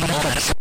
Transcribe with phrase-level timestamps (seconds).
[0.00, 0.59] Mars.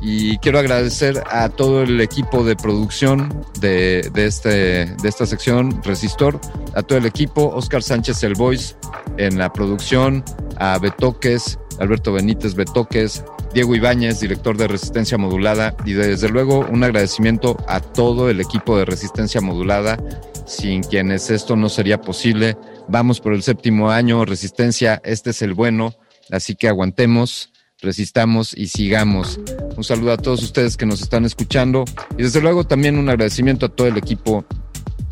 [0.00, 4.48] Y quiero agradecer a todo el equipo de producción de, de, este,
[4.94, 6.40] de esta sección, Resistor,
[6.74, 8.76] a todo el equipo, Oscar Sánchez El Voice
[9.16, 10.24] en la producción,
[10.56, 16.84] a Betoques, Alberto Benítez Betoques, Diego Ibáñez, director de Resistencia Modulada, y desde luego un
[16.84, 19.98] agradecimiento a todo el equipo de Resistencia Modulada,
[20.46, 22.56] sin quienes esto no sería posible.
[22.88, 25.94] Vamos por el séptimo año, Resistencia, este es el bueno,
[26.30, 29.40] así que aguantemos, resistamos y sigamos.
[29.76, 31.84] Un saludo a todos ustedes que nos están escuchando
[32.16, 34.44] y desde luego también un agradecimiento a todo el equipo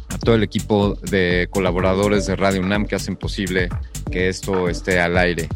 [0.08, 3.68] a todo el equipo de colaboradores de Radio UNAM que hacen posible
[4.10, 5.48] que esto esté al aire.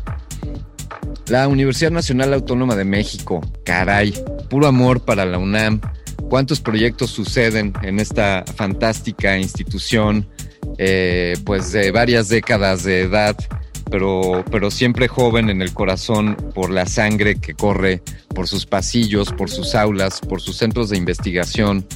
[1.29, 4.13] La Universidad Nacional Autónoma de México, caray,
[4.49, 5.81] puro amor para la UNAM.
[6.29, 10.29] ¿Cuántos proyectos suceden en esta fantástica institución?
[10.79, 13.37] Eh, pues de varias décadas de edad,
[13.91, 18.03] pero, pero siempre joven en el corazón por la sangre que corre
[18.35, 21.87] por sus pasillos, por sus aulas, por sus centros de investigación,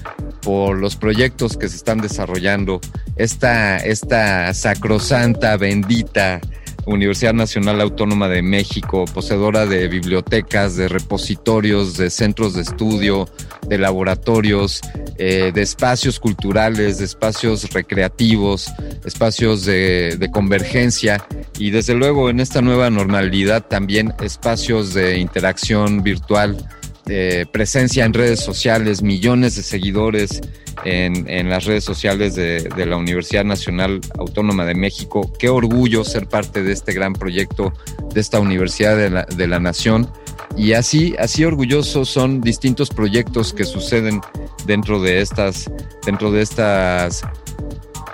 [0.42, 2.80] por los proyectos que se están desarrollando.
[3.16, 6.40] Esta, esta sacrosanta, bendita
[6.86, 13.28] Universidad Nacional Autónoma de México, poseedora de bibliotecas, de repositorios, de centros de estudio,
[13.66, 14.80] de laboratorios,
[15.16, 18.72] eh, de espacios culturales, de espacios recreativos,
[19.04, 21.24] espacios de, de convergencia
[21.58, 26.56] y desde luego en esta nueva normalidad también espacios de interacción virtual
[27.06, 30.40] eh, presencia en redes sociales, millones de seguidores
[30.84, 35.30] en, en las redes sociales de, de, la Universidad Nacional Autónoma de México.
[35.38, 37.74] Qué orgullo ser parte de este gran proyecto
[38.14, 40.10] de esta Universidad de la, de la Nación.
[40.56, 44.20] Y así, así orgullosos son distintos proyectos que suceden
[44.66, 45.70] dentro de estas,
[46.06, 47.22] dentro de estas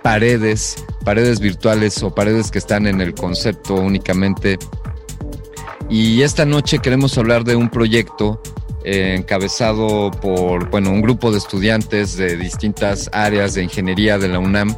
[0.02, 4.58] paredes, paredes virtuales o paredes que están en el concepto únicamente.
[5.88, 8.40] Y esta noche queremos hablar de un proyecto
[8.84, 14.38] eh, encabezado por bueno, un grupo de estudiantes de distintas áreas de ingeniería de la
[14.38, 14.74] UNAM.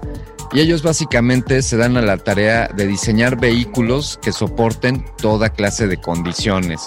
[0.53, 5.87] Y ellos básicamente se dan a la tarea de diseñar vehículos que soporten toda clase
[5.87, 6.83] de condiciones,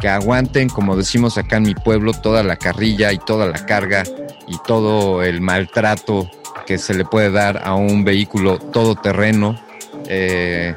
[0.00, 4.02] que aguanten, como decimos acá en mi pueblo, toda la carrilla y toda la carga
[4.48, 6.28] y todo el maltrato
[6.66, 9.60] que se le puede dar a un vehículo todoterreno.
[10.08, 10.74] Eh,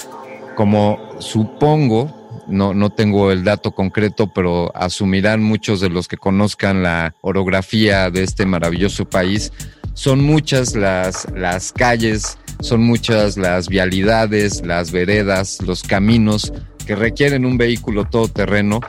[0.56, 2.17] como supongo,
[2.48, 8.10] no, no tengo el dato concreto, pero asumirán muchos de los que conozcan la orografía
[8.10, 9.52] de este maravilloso país.
[9.94, 16.54] Son muchas las, las calles, son muchas las vialidades, las veredas, los caminos
[16.86, 18.80] que requieren un vehículo todoterreno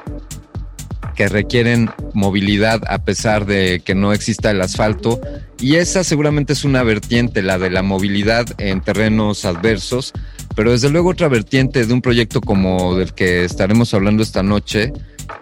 [1.19, 5.21] que requieren movilidad a pesar de que no exista el asfalto.
[5.59, 10.13] Y esa seguramente es una vertiente, la de la movilidad en terrenos adversos.
[10.55, 14.93] Pero desde luego otra vertiente de un proyecto como del que estaremos hablando esta noche,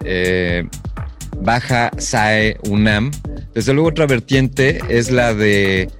[0.03, 0.67] eh,
[1.43, 3.11] Baja SAE UNAM.
[3.53, 5.91] Desde luego otra vertiente es la de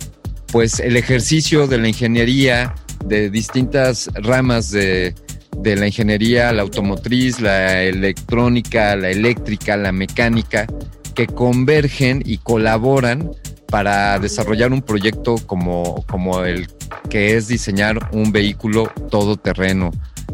[0.53, 2.75] pues el ejercicio de la ingeniería
[3.05, 5.15] de distintas ramas de,
[5.59, 10.67] de la ingeniería, la automotriz, la electrónica, la eléctrica, la mecánica,
[11.15, 13.31] que convergen y colaboran
[13.69, 16.69] para desarrollar un proyecto como, como el
[17.11, 19.91] que es diseñar un vehículo todoterreno.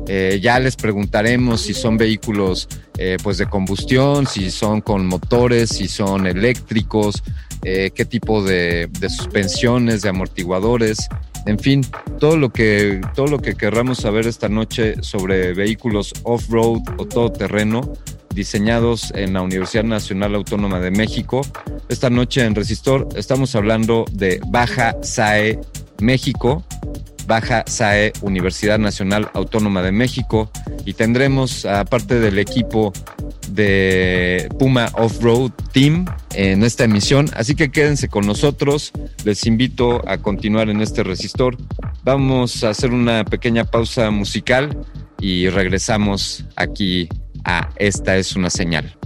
[0.08, 2.68] Eh, ya les preguntaremos si son vehículos
[2.98, 7.22] eh, pues de combustión, si son con motores, si son eléctricos,
[7.62, 11.08] eh, qué tipo de, de suspensiones, de amortiguadores,
[11.46, 11.82] en fin,
[12.18, 17.92] todo lo que, todo lo que querramos saber esta noche sobre vehículos off-road o todoterreno
[18.34, 21.42] diseñados en la Universidad Nacional Autónoma de México.
[21.88, 25.58] Esta noche en Resistor estamos hablando de Baja SAE
[26.00, 26.64] México,
[27.26, 30.50] Baja SAE Universidad Nacional Autónoma de México
[30.84, 32.92] y tendremos aparte del equipo
[33.50, 38.92] de Puma Off-Road Team en esta emisión, así que quédense con nosotros,
[39.24, 41.56] les invito a continuar en este resistor.
[42.02, 44.76] Vamos a hacer una pequeña pausa musical
[45.20, 47.08] y regresamos aquí
[47.44, 48.96] a Esta es una señal.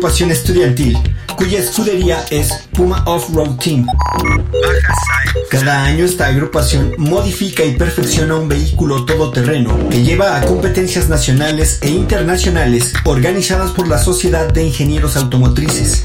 [0.00, 0.98] Agrupación estudiantil
[1.36, 3.86] cuya escudería es Puma Off-Road Team.
[5.50, 11.80] Cada año esta agrupación modifica y perfecciona un vehículo todoterreno que lleva a competencias nacionales
[11.82, 16.02] e internacionales organizadas por la Sociedad de Ingenieros Automotrices.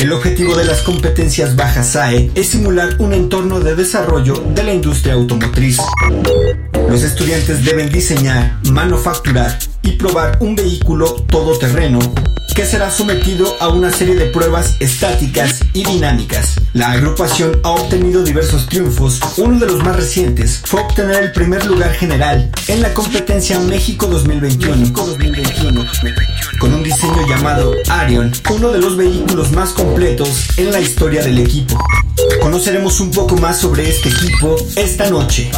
[0.00, 4.72] El objetivo de las competencias Baja SAE es simular un entorno de desarrollo de la
[4.72, 5.78] industria automotriz.
[6.88, 11.98] Los estudiantes deben diseñar, manufacturar y probar un vehículo todoterreno
[12.56, 16.54] que será sometido a una serie de pruebas estáticas y dinámicas.
[16.72, 19.20] La agrupación ha obtenido diversos triunfos.
[19.36, 24.06] Uno de los más recientes fue obtener el primer lugar general en la competencia México
[24.06, 24.90] 2021,
[26.58, 31.38] con un diseño llamado Arion, uno de los vehículos más completos en la historia del
[31.38, 31.78] equipo.
[32.40, 35.50] Conoceremos un poco más sobre este equipo esta noche.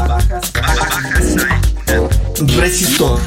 [2.56, 3.20] Resistor.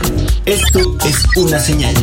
[0.46, 1.94] Esto es una señal.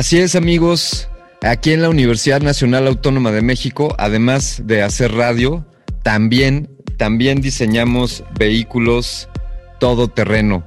[0.00, 1.10] Así es, amigos.
[1.42, 5.66] Aquí en la Universidad Nacional Autónoma de México, además de hacer radio,
[6.02, 9.28] también, también diseñamos vehículos
[9.78, 10.66] todoterreno.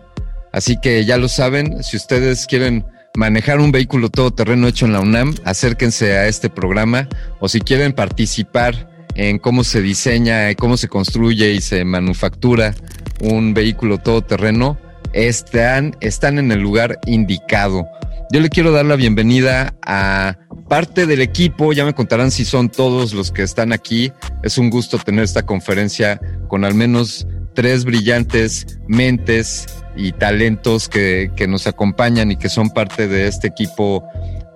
[0.52, 2.86] Así que ya lo saben, si ustedes quieren
[3.16, 7.10] manejar un vehículo todoterreno hecho en la UNAM, acérquense a este programa
[7.40, 12.75] o si quieren participar en cómo se diseña, cómo se construye y se manufactura
[13.20, 14.78] un vehículo todoterreno,
[15.12, 17.88] están, están en el lugar indicado.
[18.34, 22.68] Yo le quiero dar la bienvenida a parte del equipo, ya me contarán si son
[22.68, 24.12] todos los que están aquí.
[24.42, 31.32] Es un gusto tener esta conferencia con al menos tres brillantes mentes y talentos que,
[31.36, 34.04] que nos acompañan y que son parte de este equipo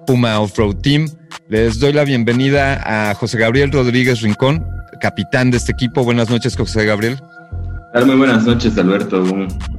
[0.07, 1.07] Puma Off-Road Team.
[1.47, 4.65] Les doy la bienvenida a José Gabriel Rodríguez Rincón,
[4.99, 6.03] capitán de este equipo.
[6.03, 7.19] Buenas noches, José Gabriel.
[8.05, 9.23] Muy buenas noches, Alberto.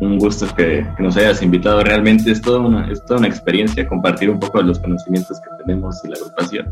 [0.01, 1.83] Un, gusto que, que, nos hayas invitado.
[1.85, 5.49] Realmente es toda, una, es toda una experiencia compartir un poco de los conocimientos que
[5.63, 6.67] tenemos y la agrupación.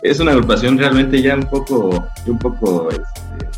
[0.00, 3.48] Es una agrupación realmente ya un poco, un poco, este,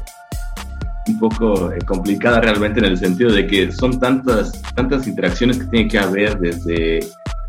[1.07, 5.67] un poco eh, complicada realmente en el sentido de que son tantas, tantas interacciones que
[5.67, 7.01] tiene que haber desde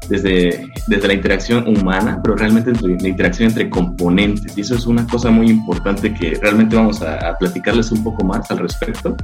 [0.10, 4.58] desde, desde la interacción humana, pero realmente la interacción entre componentes.
[4.58, 8.24] Y eso es una cosa muy importante que realmente vamos a, a platicarles un poco
[8.24, 9.16] más al respecto.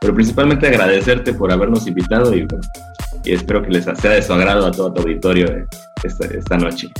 [0.00, 2.46] Pero principalmente agradecerte por habernos invitado y,
[3.24, 5.66] y espero que les sea de su agrado a todo tu auditorio
[6.02, 6.90] esta, esta noche.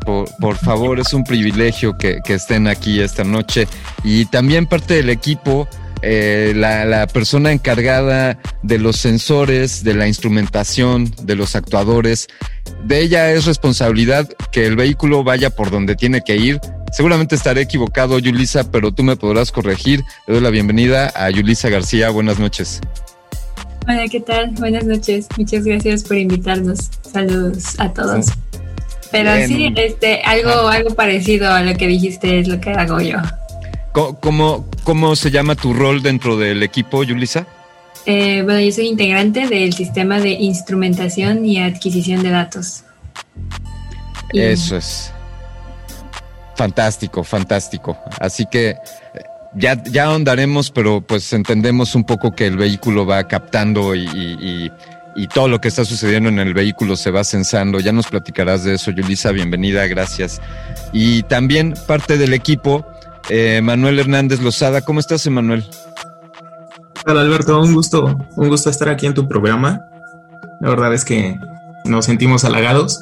[0.00, 3.66] Por, por, favor, es un privilegio que, que, estén aquí esta noche.
[4.02, 5.66] Y también parte del equipo,
[6.04, 12.28] eh, la, la, persona encargada de los sensores, de la instrumentación, de los actuadores,
[12.84, 16.60] de ella es responsabilidad que el vehículo vaya por donde tiene que ir.
[16.92, 20.02] Seguramente estaré equivocado, Yulisa, pero tú me podrás corregir.
[20.26, 22.10] Le doy la bienvenida a Yulisa García.
[22.10, 22.80] Buenas noches.
[23.88, 24.50] Hola, ¿qué tal?
[24.52, 25.26] Buenas noches.
[25.36, 26.90] Muchas gracias por invitarnos.
[27.10, 28.26] Saludos a todos.
[29.10, 29.48] Pero Bien.
[29.48, 33.18] sí, este, algo, algo parecido a lo que dijiste es lo que hago yo.
[33.94, 37.46] ¿Cómo, cómo se llama tu rol dentro del equipo, Yulisa?
[38.06, 42.82] Eh, bueno, yo soy integrante del sistema de instrumentación y adquisición de datos.
[44.32, 44.40] Y...
[44.40, 45.12] Eso es.
[46.56, 47.96] Fantástico, fantástico.
[48.18, 48.74] Así que
[49.54, 54.72] ya, ya ahondaremos, pero pues entendemos un poco que el vehículo va captando y, y,
[55.14, 57.78] y, todo lo que está sucediendo en el vehículo se va censando.
[57.78, 59.30] Ya nos platicarás de eso, Yulisa.
[59.30, 60.40] Bienvenida, gracias.
[60.92, 62.84] Y también parte del equipo,
[63.28, 64.82] eh, Manuel Hernández Lozada.
[64.82, 65.64] ¿Cómo estás, Emanuel?
[67.06, 67.60] Hola, Alberto.
[67.60, 69.80] Un gusto, un gusto estar aquí en tu programa.
[70.60, 71.38] La verdad es que
[71.84, 73.00] nos sentimos halagados.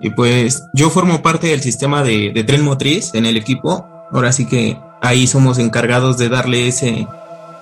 [0.00, 3.86] Y pues yo formo parte del sistema de, de tren motriz en el equipo.
[4.12, 7.06] Ahora sí que ahí somos encargados de darle ese,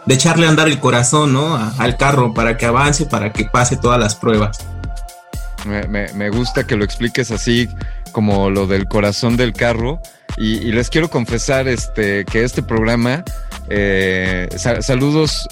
[0.07, 1.57] de echarle a andar el corazón, ¿no?
[1.57, 4.59] A, al carro para que avance, para que pase todas las pruebas.
[5.67, 7.69] Me, me, me, gusta que lo expliques así
[8.13, 10.01] como lo del corazón del carro.
[10.37, 13.25] Y, les quiero confesar este, que este programa,
[13.71, 15.49] eh, sa saludos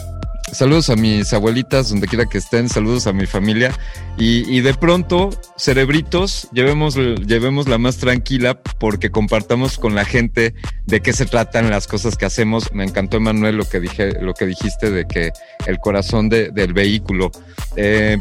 [0.52, 3.72] saludos a mis abuelitas, donde quiera que estén, saludos a mi familia.
[4.18, 10.54] Y, de pronto, cerebritos, llevemos, llevemos la más tranquila porque compartamos con la gente
[10.86, 12.72] de qué se tratan las cosas que hacemos.
[12.72, 15.32] Me encantó, Emanuel, lo que, dije, lo que dijiste de que
[15.66, 17.30] el corazón del vehículo.
[17.76, 18.16] Eh,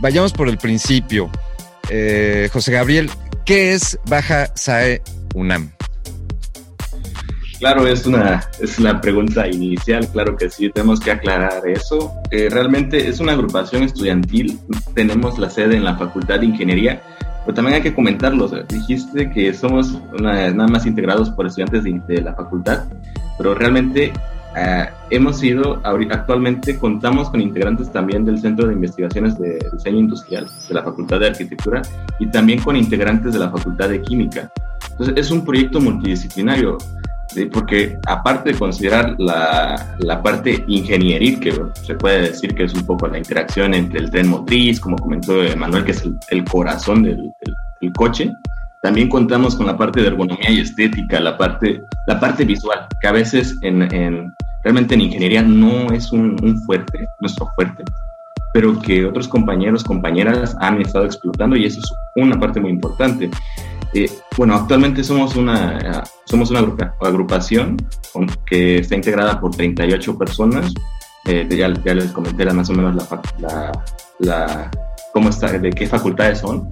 [0.00, 1.30] vayamos por el principio.
[1.90, 3.10] Eh, José Gabriel,
[3.44, 5.02] ¿qué es Baja SAE
[5.34, 5.73] UNAM?
[7.64, 12.12] Claro, es una es la pregunta inicial, claro que sí, tenemos que aclarar eso.
[12.30, 14.58] Eh, realmente es una agrupación estudiantil,
[14.92, 17.02] tenemos la sede en la Facultad de Ingeniería,
[17.42, 22.34] pero también hay que comentarlo, dijiste que somos nada más integrados por estudiantes de, la
[22.34, 22.84] facultad,
[23.38, 24.12] pero realmente
[24.54, 30.46] uh, hemos sido, actualmente contamos con integrantes también del Centro de Investigaciones de Diseño Industrial
[30.68, 31.80] de la Facultad de Arquitectura
[32.18, 34.52] y también con integrantes de la Facultad de Química.
[34.90, 36.76] Entonces es un proyecto multidisciplinario
[37.52, 42.86] porque aparte de considerar la, la, parte ingenieril, que se puede decir que es un
[42.86, 47.30] poco la interacción entre el tren motriz, como comentó Manuel, que es el, corazón del,
[47.80, 48.30] del, coche,
[48.82, 53.08] también contamos con la parte de ergonomía y estética, la parte, la parte visual, que
[53.08, 57.84] a veces en, en realmente en ingeniería no es un, un fuerte, nuestro fuerte,
[58.54, 63.28] pero que otros compañeros, compañeras han estado explotando y eso es una parte muy importante.
[63.94, 66.60] Eh, bueno, actualmente somos una, somos una
[67.00, 67.76] agrupación
[68.44, 70.74] que está integrada por 38 personas.
[71.26, 73.08] Eh, ya, ya, les comenté más o menos
[73.38, 73.72] la,
[74.18, 74.70] la,
[75.12, 76.68] cómo está, de qué facultades son.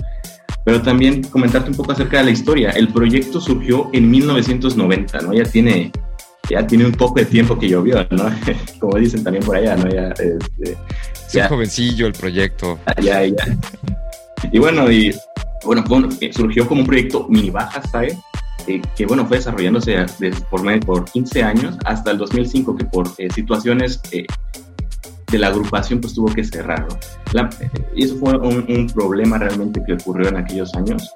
[0.65, 2.71] Pero también comentarte un poco acerca de la historia.
[2.71, 5.33] El proyecto surgió en 1990, ¿no?
[5.33, 5.93] Ya tiene,
[6.51, 8.25] ya tiene un poco de tiempo que llovió, ¿no?
[8.81, 9.89] Como dicen también por allá, ¿no?
[9.89, 10.77] Ya, este,
[11.33, 12.79] ya, jovencillo el proyecto.
[13.01, 13.59] Ya, ya.
[14.51, 15.15] Y bueno, y
[15.65, 15.85] bueno,
[16.33, 18.19] surgió como un proyecto mini baja, ¿sabes?
[18.67, 20.07] Eh, que bueno, fue desarrollándose
[20.49, 24.27] por, por 15 años hasta el 2005, que por eh, situaciones eh,
[25.31, 26.87] de la agrupación pues tuvo que cerrar.
[27.95, 31.11] y eso fue un, problema realmente que ocurrió en aquellos años,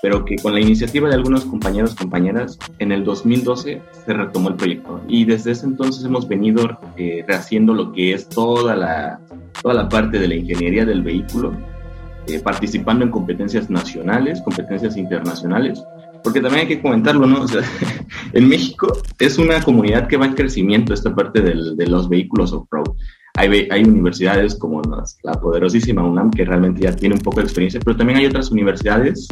[0.00, 4.56] pero que con la iniciativa de algunos compañeros, compañeras, en el 2012 se retomó el
[4.56, 5.00] proyecto.
[5.08, 6.78] Y desde ese entonces hemos venido
[7.26, 9.18] rehaciendo lo que es toda la,
[9.62, 11.56] toda la parte de la ingeniería del vehículo
[12.26, 15.82] eh, participando en competencias nacionales, competencias internacionales,
[16.22, 17.42] porque también hay que comentarlo, ¿no?
[17.42, 17.62] O sea,
[18.32, 22.52] en México es una comunidad que va en crecimiento esta parte del, de los vehículos
[22.52, 22.96] off-road.
[23.34, 24.82] Hay, hay, universidades como
[25.22, 28.50] la poderosísima UNAM que realmente ya tiene un poco de experiencia, pero también hay otras
[28.50, 29.26] universidades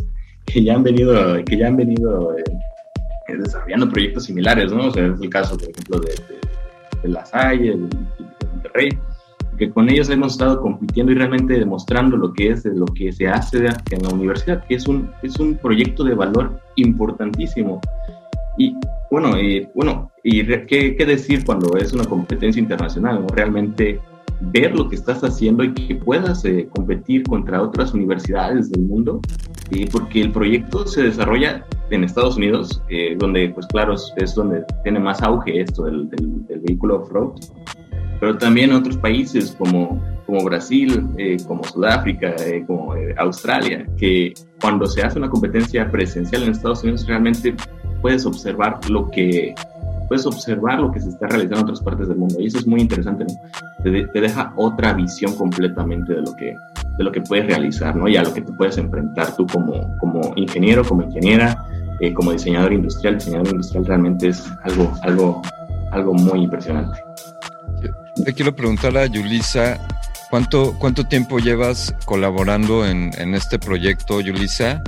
[0.46, 4.86] que ya han venido, que ya han venido eh, desarrollando proyectos similares, ¿no?
[4.86, 6.14] O sea, es el caso, por ejemplo, de,
[7.02, 8.98] de, La Salle, el, de Monterrey,
[9.60, 13.28] que con ellos hemos estado compitiendo y realmente demostrando lo que es lo que se
[13.28, 17.78] hace en la universidad, que es un, es un proyecto de valor importantísimo.
[18.56, 18.74] Y
[19.10, 23.26] bueno, y, bueno, y ¿qué, ¿qué, decir cuando es una competencia internacional?
[23.34, 24.00] Realmente
[24.40, 29.20] ver lo que estás haciendo y que puedas eh, competir contra otras universidades del mundo,
[29.70, 34.64] y porque el proyecto se desarrolla en Estados Unidos, eh, donde pues claro es, donde
[34.84, 37.34] tiene más auge esto del, del, del vehículo off-road,
[38.20, 44.34] pero también otros países como, como Brasil, eh, como Sudáfrica, eh, como eh, Australia, que
[44.60, 47.54] cuando se hace una competencia presencial en Estados Unidos realmente
[48.02, 49.54] puedes observar lo que
[50.08, 52.36] puedes observar lo que se está realizando en otras partes del mundo.
[52.40, 53.24] Y eso es muy interesante
[53.82, 56.54] te, te, deja otra visión completamente de lo que
[56.98, 59.96] de lo que puedes realizar no y a lo que te puedes enfrentar tú como
[59.98, 61.56] como ingeniero como ingeniera
[62.14, 63.14] como diseñador industrial.
[63.14, 65.42] Diseñador industrial realmente es algo algo
[65.92, 66.98] algo muy impresionante
[68.24, 69.78] te quiero preguntar a Yulisa,
[70.30, 74.82] ¿cuánto, cuánto tiempo llevas colaborando en, en este proyecto, Yulisa?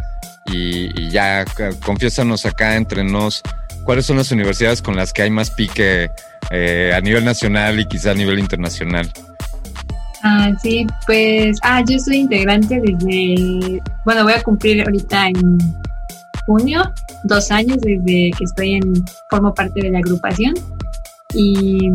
[0.46, 1.44] Y, ya,
[1.84, 3.42] confiésanos acá entre nos,
[3.84, 6.10] ¿cuáles son las universidades con las que hay más pique
[6.50, 9.10] eh, a nivel nacional y quizá a nivel internacional?
[10.24, 15.58] Ah, sí, pues, ah, yo soy integrante desde, bueno, voy a cumplir ahorita en
[16.46, 16.92] junio,
[17.24, 20.54] dos años desde que estoy en, formo parte de la agrupación
[21.34, 21.88] y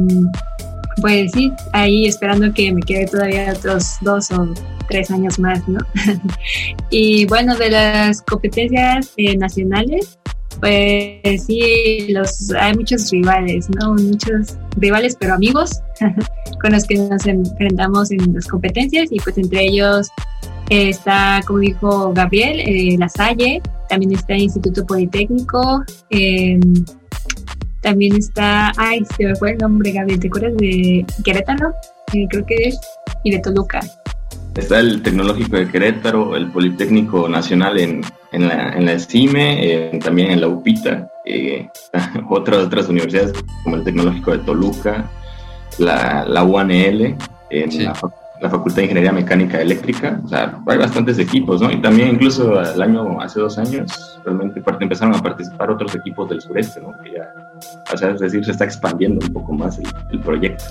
[1.02, 4.54] pues sí, ahí esperando que me quede todavía otros dos o
[4.90, 5.80] tres años más, ¿no?
[6.90, 10.18] y bueno, de las competencias eh, nacionales,
[10.60, 13.94] pues sí, los, hay muchos rivales, ¿no?
[13.94, 15.82] Muchos rivales, pero amigos,
[16.62, 20.10] con los que nos enfrentamos en las competencias y pues entre ellos
[20.70, 26.60] está, como dijo Gabriel, eh, La Salle, también está el Instituto Politécnico, eh,
[27.88, 31.74] también está, ay, se me fue el nombre, Gabriel, ¿te acuerdas de Querétaro?
[32.14, 32.78] Eh, creo que es,
[33.24, 33.80] y de Toluca.
[34.56, 38.02] Está el Tecnológico de Querétaro, el Politécnico Nacional en,
[38.34, 39.60] en, la, en la ESIME,
[39.96, 41.70] eh, también en la UPITA, eh,
[42.30, 43.32] otras, otras universidades
[43.64, 45.10] como el Tecnológico de Toluca.
[45.78, 47.16] la, la UANL,
[47.52, 47.94] en la,
[48.42, 50.20] la, Facultad de Ingeniería Mecánica Eléctrica.
[50.24, 51.72] O sea, hay bastantes equipos, ¿no?
[51.72, 56.42] Y también incluso el año, hace dos años, realmente empezaron a participar otros equipos del
[56.42, 56.92] sureste, ¿no?
[57.04, 57.34] Que ya,
[57.92, 60.66] o sea, es decir, se está expandiendo un poco más el, proyecto.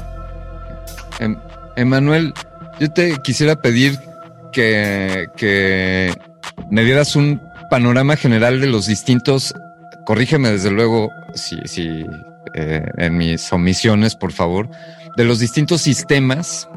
[1.19, 1.37] Em,
[1.77, 2.33] Emanuel,
[2.79, 3.99] yo te quisiera pedir
[4.53, 6.13] que, que
[6.71, 9.55] me dieras un panorama general de los distintos,
[10.05, 12.07] corrígeme desde luego si, si
[12.55, 14.69] eh, en mis omisiones, por favor,
[15.17, 16.69] de los distintos sistemas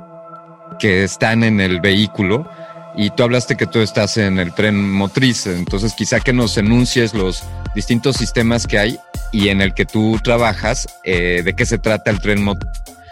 [0.80, 2.50] que están en el vehículo.
[2.96, 7.14] Y tú hablaste que tú estás en el tren motriz, entonces quizá que nos enuncies
[7.14, 7.44] los
[7.76, 9.00] distintos sistemas que hay
[9.32, 12.46] y en el que tú trabajas, eh, de qué se trata el tren,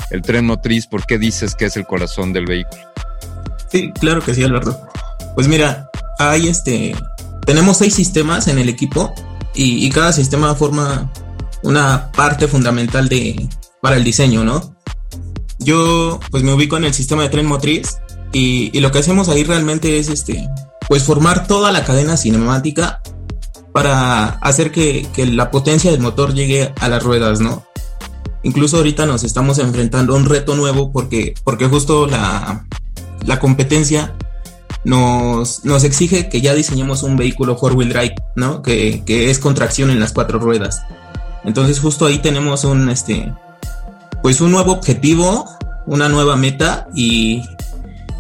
[0.10, 2.82] el tren motriz, por qué dices que es el corazón del vehículo.
[3.72, 4.82] Sí, claro que sí, Alberto.
[5.36, 6.96] Pues mira, hay este,
[7.46, 9.14] tenemos seis sistemas en el equipo
[9.54, 11.12] y, y cada sistema forma
[11.64, 13.48] una parte fundamental de,
[13.82, 14.76] para el diseño, ¿no?
[15.68, 17.98] Yo pues me ubico en el sistema de tren motriz
[18.32, 20.48] y, y, lo que hacemos ahí realmente es este,
[20.88, 23.02] pues formar toda la cadena cinemática
[23.74, 27.66] para hacer que, que la potencia del motor llegue a las ruedas, ¿no?
[28.44, 32.66] Incluso ahorita nos estamos enfrentando a un reto nuevo porque, porque justo la,
[33.26, 34.16] la competencia
[34.86, 38.62] nos, nos, exige que ya diseñemos un vehículo four-wheel drive, ¿no?
[38.62, 40.82] Que, que, es contracción en las cuatro ruedas.
[41.44, 43.34] Entonces justo ahí tenemos un, este,
[44.22, 45.50] pues un nuevo objetivo,
[45.86, 47.44] una nueva meta y,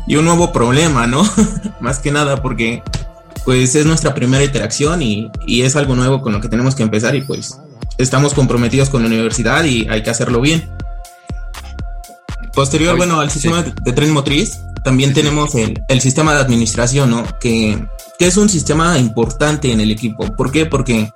[0.07, 1.23] y un nuevo problema, ¿no?
[1.79, 2.83] Más que nada porque
[3.45, 6.83] pues es nuestra primera interacción y, y, es algo nuevo con lo que tenemos que
[6.83, 7.57] empezar y pues
[7.97, 10.69] estamos comprometidos con la universidad y hay que hacerlo bien.
[12.53, 13.71] Posterior, Oye, bueno, al sistema sí.
[13.83, 15.62] de tren motriz, también sí, tenemos sí.
[15.62, 17.23] El, el, sistema de administración, ¿no?
[17.39, 20.25] Que, que, es un sistema importante en el equipo.
[20.36, 20.65] ¿Por qué?
[20.65, 21.12] Porque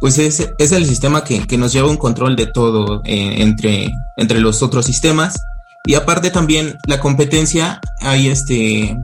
[0.00, 3.90] pues es, es el sistema que, que, nos lleva un control de todo eh, entre,
[4.16, 5.40] entre los otros sistemas.
[5.84, 8.96] Y aparte también la competencia, hay este...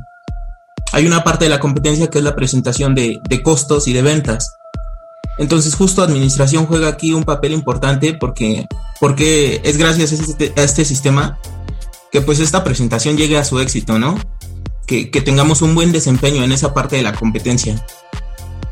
[0.95, 4.03] Hay una parte de la competencia que es la presentación de, de costos y de
[4.03, 4.57] ventas.
[5.39, 8.67] Entonces justo administración juega aquí un papel importante porque,
[9.01, 11.39] porque es gracias a este, a este sistema
[12.11, 14.19] que pues esta presentación llegue a su éxito, ¿no?
[14.87, 17.83] Que, que, tengamos un buen desempeño en esa parte de la competencia.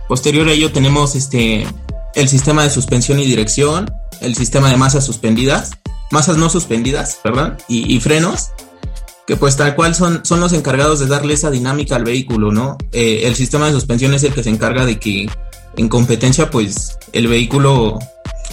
[0.06, 1.66] Posterior a ello tenemos este,
[2.14, 5.72] el sistema de suspensión y dirección, el sistema de masas suspendidas,
[6.10, 8.50] masas no suspendidas, perdón, y, frenos,
[9.26, 12.76] que pues tal cual son, son los encargados de darle esa dinámica al vehículo, ¿no?
[12.92, 15.28] Eh, el sistema de suspensión es el que se encarga de que
[15.76, 17.98] en competencia pues el vehículo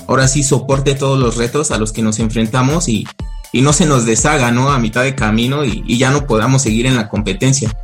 [0.07, 3.07] ahora sí soporte todos los retos a los que nos enfrentamos y,
[3.51, 4.71] y no se nos deshaga, ¿no?
[4.71, 7.75] A mitad de camino y, ya no podamos seguir en la competencia.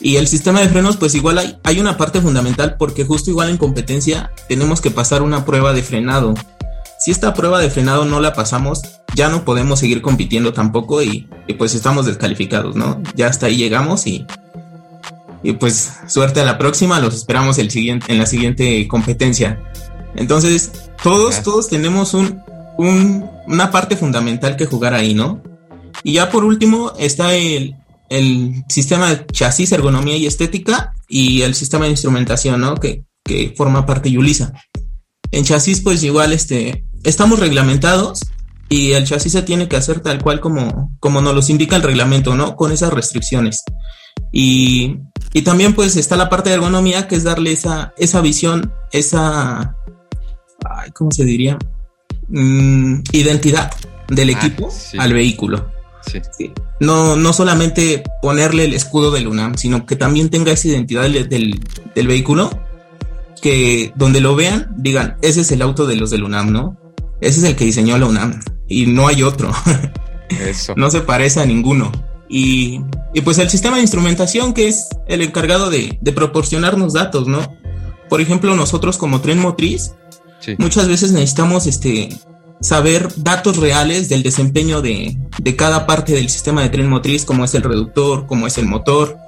[0.00, 3.50] Y el sistema de frenos, pues igual hay, hay una parte fundamental porque justo igual
[3.50, 6.34] en competencia tenemos que pasar una prueba de frenado.
[7.00, 8.82] Si esta prueba de frenado no la pasamos,
[9.14, 13.02] ya no podemos seguir compitiendo tampoco y, y pues estamos descalificados, ¿no?
[13.14, 14.26] Ya hasta ahí llegamos y,
[15.42, 19.60] y pues suerte a la próxima, los esperamos el siguiente, en la siguiente competencia.
[20.14, 22.42] Entonces, todos, todos tenemos un,
[22.76, 25.40] un, una parte fundamental que jugar ahí, ¿no?
[26.02, 27.76] Y ya por último está el,
[28.08, 32.76] el sistema de chasis, ergonomía y estética y el sistema de instrumentación, ¿no?
[32.76, 34.52] Que, que forma parte de Yulisa.
[35.30, 38.20] En chasis, pues igual este, estamos reglamentados
[38.68, 41.82] y el chasis se tiene que hacer tal cual como, como nos los indica el
[41.82, 42.56] reglamento, ¿no?
[42.56, 43.62] Con esas restricciones.
[44.32, 44.96] Y,
[45.32, 49.76] y también pues está la parte de ergonomía que es darle esa, esa visión, esa,
[50.68, 51.58] ay, ¿cómo se diría?
[52.28, 53.72] Mm, identidad
[54.08, 54.98] del equipo ah, sí.
[54.98, 55.70] al vehículo.
[56.10, 56.20] Sí.
[56.36, 56.52] Sí.
[56.80, 61.28] No, no solamente ponerle el escudo del UNAM, sino que también tenga esa identidad del,
[61.28, 61.60] del,
[61.94, 62.50] del, vehículo,
[63.42, 66.76] que donde lo vean digan, ese es el auto de los del UNAM, ¿no?
[67.20, 69.50] Ese es el que diseñó la UNAM y no hay otro.
[70.28, 70.74] Eso.
[70.76, 71.90] no se parece a ninguno.
[72.28, 72.82] Y,
[73.14, 77.56] y, pues el sistema de instrumentación que es el encargado de, de proporcionarnos datos, ¿no?
[78.10, 79.92] Por ejemplo, nosotros como tren motriz,
[80.40, 80.54] sí.
[80.58, 82.10] muchas veces necesitamos este,
[82.60, 87.44] saber datos reales del desempeño de, de, cada parte del sistema de tren motriz, como
[87.44, 89.18] es el reductor, como es el motor.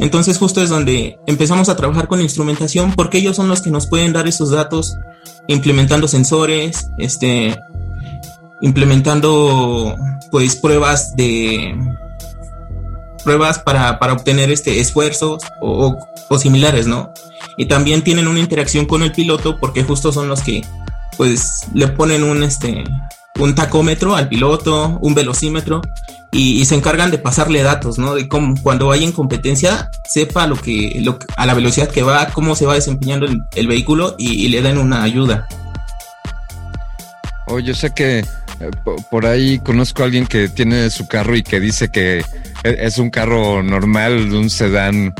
[0.00, 3.86] Entonces justo es donde empezamos a trabajar con instrumentación porque ellos son los que nos
[3.86, 4.96] pueden dar esos datos
[5.46, 7.56] implementando sensores, este,
[8.60, 9.94] implementando
[10.30, 11.76] pues pruebas de
[13.22, 17.12] pruebas para, para obtener este esfuerzos o, o, o, similares, ¿no?
[17.56, 20.62] Y también tienen una interacción con el piloto porque justo son los que
[21.16, 22.84] pues le ponen un este
[23.40, 25.82] un tacómetro al piloto, un velocímetro
[26.30, 28.14] y, se encargan de pasarle datos, ¿no?
[28.14, 32.26] De cómo cuando vaya en competencia sepa lo que, lo, a la velocidad que va,
[32.28, 35.46] cómo se va desempeñando el, vehículo y, le den una ayuda.
[37.46, 38.24] Oh, yo sé que
[38.60, 42.18] Eh, po- Por ahí conozco a alguien que tiene su carro y que dice que
[42.18, 42.24] e-
[42.62, 45.12] es un carro normal, un sedán.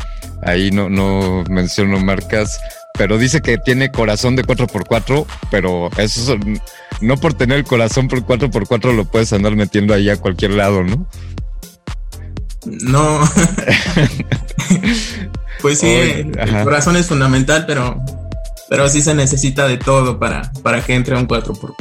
[0.43, 2.61] Ahí no, no menciono marcas,
[2.97, 6.37] pero dice que tiene corazón de 4x4, pero eso
[7.01, 10.85] no por tener el corazón por 4x4 lo puedes andar metiendo ahí a cualquier lado,
[10.85, 11.07] ¿no?
[12.67, 13.21] No.
[15.61, 16.63] pues sí, el ajá.
[16.65, 18.01] corazón es fundamental, pero,
[18.71, 21.75] pero sí se necesita de todo para, para que entre un 4x4.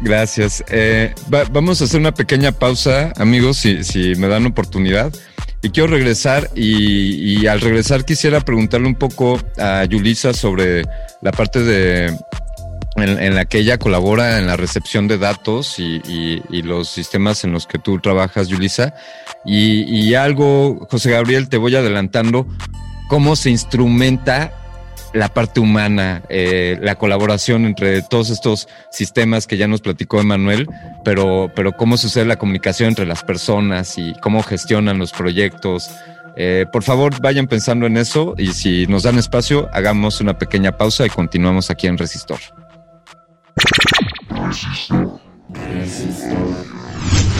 [0.00, 0.64] Gracias.
[0.70, 5.12] Eh, va- vamos a hacer una pequeña pausa, amigos, si, me dan oportunidad.
[5.60, 10.82] Y quiero regresar y, al regresar quisiera preguntarle un poco a Yulisa sobre
[11.20, 12.16] la parte de
[12.94, 17.42] en, la que ella colabora en la recepción de datos y, y- y los sistemas
[17.44, 18.94] en los que tú trabajas, Yulisa.
[19.44, 22.46] Y algo, José Gabriel, te voy adelantando,
[23.08, 24.52] cómo se instrumenta
[25.12, 30.68] la parte humana, eh, la colaboración entre todos estos sistemas que ya nos platicó Emanuel,
[31.04, 35.90] pero, pero cómo sucede la comunicación entre las personas y cómo gestionan los proyectos.
[36.36, 40.76] Eh, por favor, vayan pensando en eso y si nos dan espacio, hagamos una pequeña
[40.76, 42.38] pausa y continuamos aquí en Resistor.
[45.54, 47.37] Here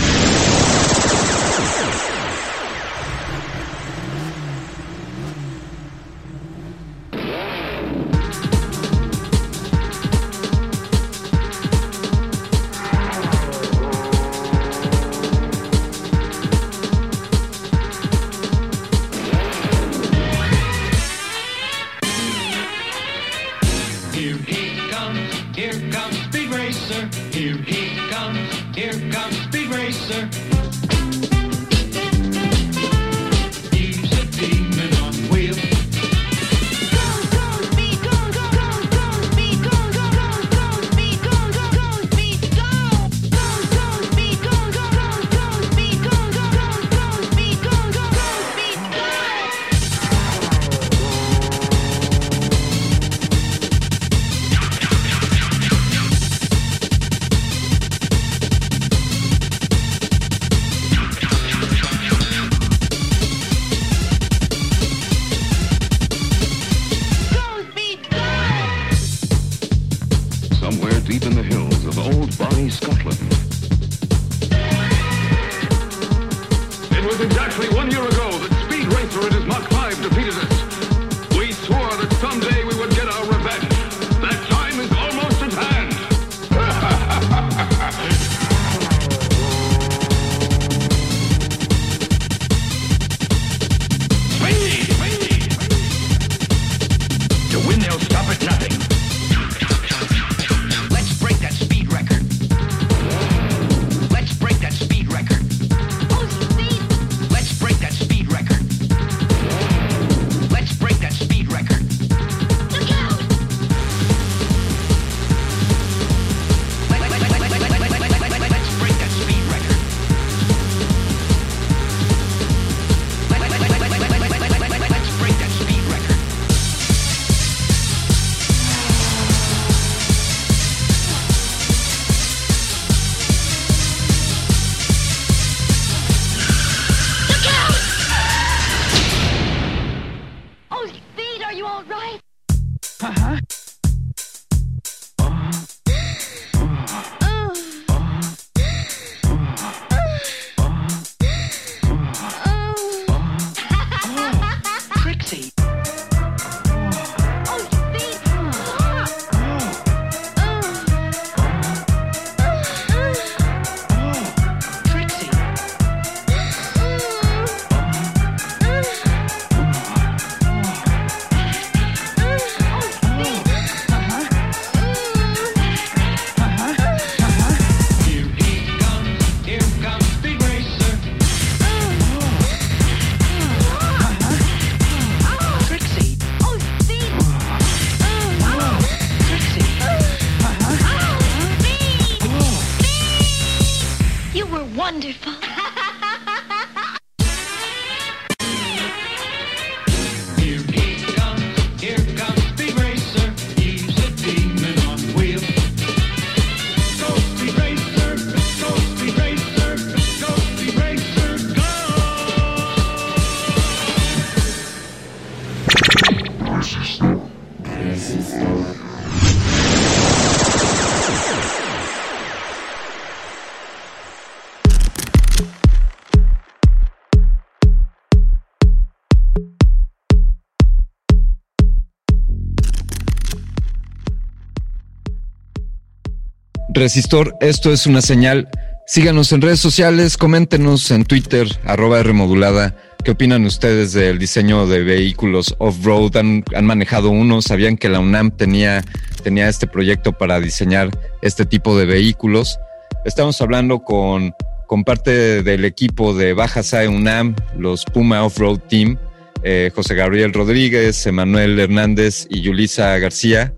[236.79, 238.49] Resistor, esto es una señal.
[238.87, 242.77] Síganos en redes sociales, coméntenos en Twitter, arroba Rmodulada.
[243.03, 246.17] ¿Qué opinan ustedes del diseño de vehículos off-road?
[246.17, 247.43] ¿Han, han manejado uno?
[247.43, 248.85] ¿Sabían que la UNAM tenía,
[249.25, 252.61] tenía este proyecto para diseñar este tipo de vehículos?
[253.05, 254.33] Estamos hablando con,
[254.69, 258.99] con parte del equipo de Baja SAE UNAM, los Puma Off-Road Team,
[259.43, 263.53] eh, José Gabriel Rodríguez, Emanuel Hernández y Yulisa García,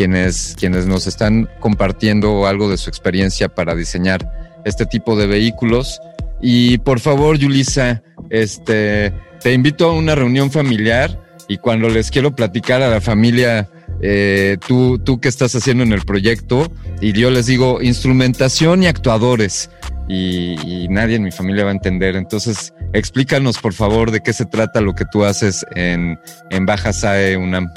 [0.00, 4.32] quienes, quienes nos están compartiendo algo de su experiencia para diseñar
[4.64, 6.00] este tipo de vehículos.
[6.40, 12.34] Y por favor, Yulisa, este, te invito a una reunión familiar y cuando les quiero
[12.34, 13.68] platicar a la familia,
[14.00, 18.86] eh, tú, tú qué estás haciendo en el proyecto, y yo les digo instrumentación y
[18.86, 19.68] actuadores,
[20.08, 22.16] y, y nadie en mi familia va a entender.
[22.16, 26.94] Entonces, explícanos por favor de qué se trata lo que tú haces en, en Baja
[26.94, 27.68] SAE UNAM.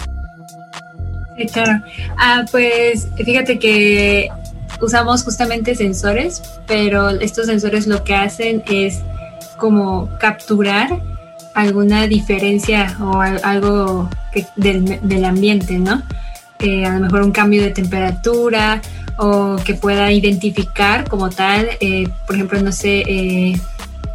[1.52, 1.82] Claro.
[2.18, 4.30] Ah, pues fíjate que
[4.82, 9.00] usamos justamente sensores, pero estos sensores lo que hacen es
[9.58, 11.00] como capturar
[11.56, 16.02] alguna diferencia o al- algo que- del, del ambiente, ¿no?
[16.60, 18.82] Eh, a lo mejor un cambio de temperatura
[19.18, 23.60] o que pueda identificar como tal, eh, por ejemplo, no sé, eh,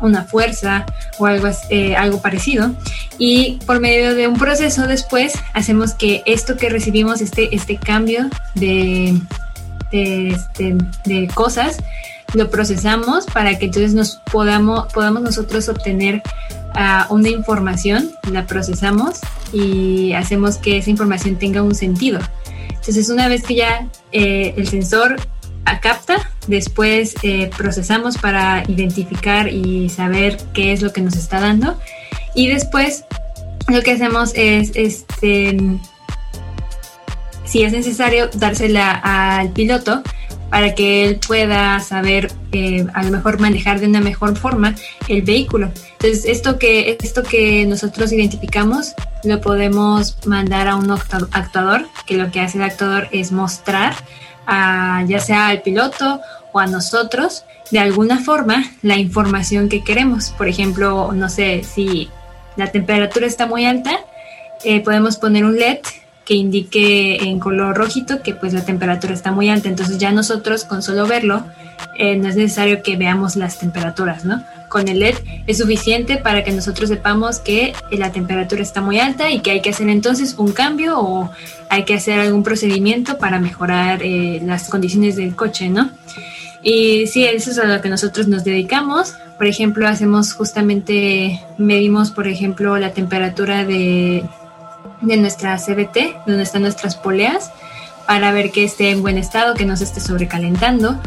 [0.01, 0.87] una fuerza
[1.19, 2.71] o algo, eh, algo parecido.
[3.19, 8.29] Y por medio de un proceso después hacemos que esto que recibimos, este, este cambio
[8.55, 9.19] de,
[9.91, 11.79] de, este, cosas,
[12.35, 16.23] lo procesamos para que entonces nos podamos, podamos nosotros obtener
[16.75, 19.21] ah, una información, la procesamos
[19.53, 22.21] y hacemos que esa información tenga un sentido.
[22.69, 25.17] Entonces una vez que ya eh, el sensor
[25.65, 31.39] a- capta, después eh, procesamos para identificar y saber qué es lo que nos está
[31.41, 31.79] dando
[32.35, 33.05] y después
[33.69, 35.57] lo que hacemos es este
[37.45, 40.03] si es necesario dársela al piloto
[40.51, 44.75] para que él pueda saber eh, a lo mejor manejar de una mejor forma
[45.07, 45.71] el vehículo.
[45.93, 52.17] Entonces esto que esto que nosotros identificamos lo podemos mandar a un actu- actuador que
[52.17, 53.95] lo que hace el actuador es mostrar
[54.47, 56.21] a, ya sea al piloto
[56.61, 60.31] a nosotros de alguna forma la información que queremos.
[60.31, 62.09] Por ejemplo, no sé si
[62.57, 64.01] la temperatura está muy alta,
[64.65, 65.79] eh, podemos poner un LED
[66.25, 69.69] que indique en color rojito que pues la temperatura está muy alta.
[69.71, 71.45] Entonces ya nosotros con solo verlo
[71.97, 74.45] eh, no es necesario que veamos las temperaturas, ¿no?
[74.69, 75.15] Con el LED
[75.47, 79.63] es suficiente para que nosotros sepamos que la temperatura está muy alta y que hay
[79.63, 81.31] que hacer entonces un cambio o
[81.71, 85.91] hay que hacer algún procedimiento para mejorar eh, las condiciones del coche, ¿no?
[86.63, 89.15] Y sí, eso es a lo que nosotros nos dedicamos.
[89.37, 94.25] Por ejemplo, hacemos justamente, medimos, por ejemplo, la temperatura de,
[95.01, 97.51] de nuestra CBT, donde están nuestras poleas,
[98.07, 100.99] para ver que esté en buen estado, que no se esté sobrecalentando.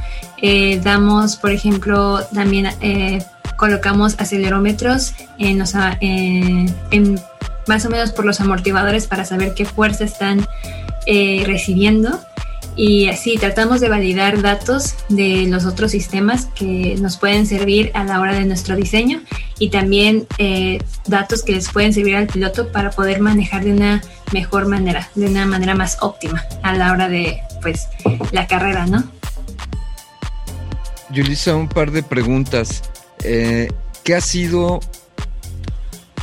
[0.41, 3.23] Eh, damos, por ejemplo, también eh,
[3.57, 7.19] colocamos acelerómetros en, los, a- en- en
[7.67, 10.45] más o menos por los amortiguadores para saber qué fuerza están
[11.05, 12.19] eh, recibiendo.
[12.75, 18.03] Y así tratamos de validar datos de los otros sistemas que nos pueden servir a
[18.03, 19.21] la hora de nuestro diseño
[19.59, 24.01] y también eh, datos que les pueden servir al piloto para poder manejar de una
[24.31, 27.87] mejor manera, de una manera más óptima a la hora de pues
[28.31, 29.03] la carrera, ¿no?
[31.11, 32.83] Yulisa, un par de preguntas.
[33.23, 33.69] Eh,
[34.03, 34.79] ¿Qué ha sido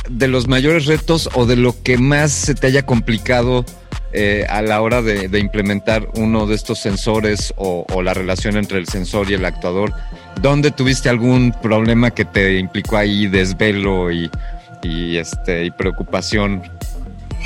[0.09, 3.63] de los mayores retos o de lo que más se te haya complicado
[4.11, 8.57] eh, a la hora de, de implementar uno de estos sensores o, o la relación
[8.57, 9.93] entre el sensor y el actuador?
[10.41, 14.29] ¿Dónde tuviste algún problema que te implicó ahí desvelo y,
[14.81, 16.63] y, este, y preocupación?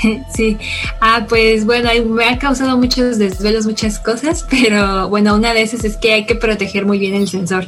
[0.36, 0.58] Sí,
[1.02, 5.84] ah, pues bueno, me ha causado muchos desvelos, muchas cosas, pero bueno, una de esas
[5.84, 7.68] es que hay que proteger muy bien el sensor.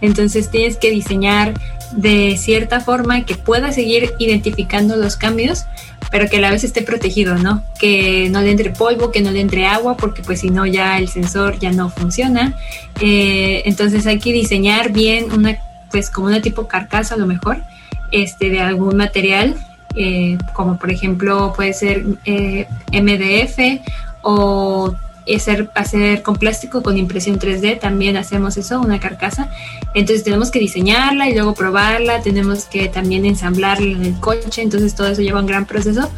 [0.00, 1.54] Entonces tienes que diseñar
[1.92, 5.64] de cierta forma que pueda seguir identificando los cambios,
[6.10, 7.62] pero que a la vez esté protegido, ¿no?
[7.78, 10.98] Que no le entre polvo, que no le entre agua, porque pues si no ya
[10.98, 12.54] el sensor ya no funciona.
[13.00, 15.58] Eh, entonces hay que diseñar bien una,
[15.90, 17.62] pues como una tipo carcasa a lo mejor,
[18.10, 19.56] este, de algún material
[19.94, 23.82] eh, como por ejemplo puede ser eh, MDF
[24.22, 24.94] o
[25.34, 29.50] hacer, hacer con plástico con impresión 3D, también hacemos eso, una carcasa.
[29.94, 34.94] Entonces tenemos que diseñarla y luego probarla, tenemos que también ensamblarla en el coche, entonces
[34.94, 36.10] todo eso lleva un gran proceso,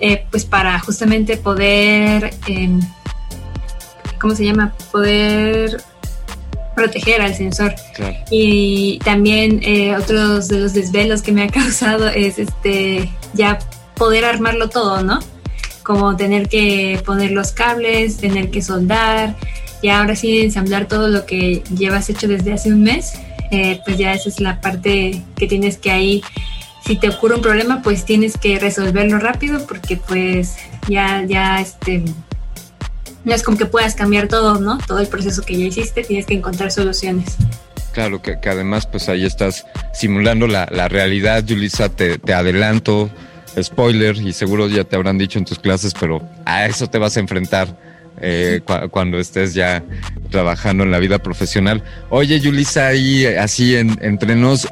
[0.00, 2.70] eh, pues para justamente poder, eh,
[4.20, 4.74] ¿cómo se llama?
[4.90, 5.82] Poder
[6.74, 7.74] proteger al sensor.
[7.94, 8.16] Claro.
[8.30, 13.58] Y también eh, otros de los desvelos que me ha causado es este ya
[13.94, 15.20] poder armarlo todo, ¿no?
[15.84, 19.36] Como tener que poner los cables, tener que soldar
[19.82, 23.12] y ahora sí ensamblar todo lo que llevas hecho desde hace un mes,
[23.50, 26.22] eh, pues ya esa es la parte que tienes que ahí,
[26.86, 30.56] si te ocurre un problema, pues tienes que resolverlo rápido porque pues
[30.88, 32.02] ya, ya este,
[33.24, 34.78] no es como que puedas cambiar todo, ¿no?
[34.86, 37.36] Todo el proceso que ya hiciste, tienes que encontrar soluciones.
[37.92, 43.10] Claro, que, que además pues ahí estás simulando la, la realidad, Yulisa, te, te adelanto,
[43.60, 47.16] spoiler, y seguro ya te habrán dicho en tus clases, pero a eso te vas
[47.16, 47.78] a enfrentar
[48.20, 49.82] eh, cua- cuando estés ya
[50.30, 51.82] trabajando en la vida profesional.
[52.10, 54.68] Oye, Yulisa, ahí así en, entre nos,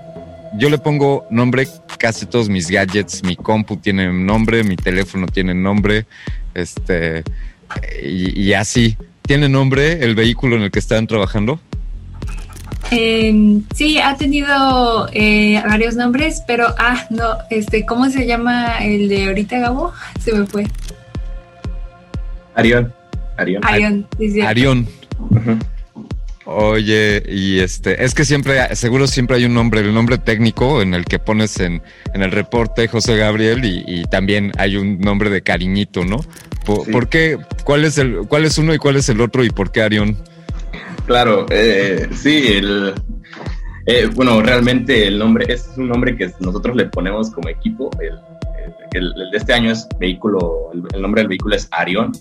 [0.56, 1.66] yo le pongo nombre
[1.98, 6.06] casi todos mis gadgets, mi compu tiene nombre, mi teléfono tiene nombre,
[6.54, 7.22] este,
[8.02, 8.96] y así.
[9.22, 11.60] ¿Tiene nombre el vehículo en el que están trabajando?
[12.90, 19.08] Eh, sí, ha tenido eh, varios nombres, pero ah, no, este, ¿cómo se llama el
[19.08, 19.92] de ahorita, Gabo?
[20.20, 20.66] Se me fue.
[22.54, 22.92] Arión.
[23.36, 24.06] Arión.
[24.44, 24.88] Arión.
[26.44, 30.92] Oye, y este, es que siempre, seguro siempre hay un nombre, el nombre técnico en
[30.92, 31.82] el que pones en,
[32.14, 36.18] en el reporte José Gabriel y, y también hay un nombre de cariñito, ¿no?
[36.66, 37.38] ¿Por, por qué?
[37.64, 40.16] ¿Cuál es el, cuál es uno y cuál es el otro y por qué Arión?
[41.06, 42.94] Claro, eh, sí, el,
[43.86, 47.90] eh, bueno, realmente el nombre es un nombre que nosotros le ponemos como equipo.
[48.00, 48.18] El,
[48.94, 52.12] el- el de este año es vehículo, el, nombre del vehículo es Arión.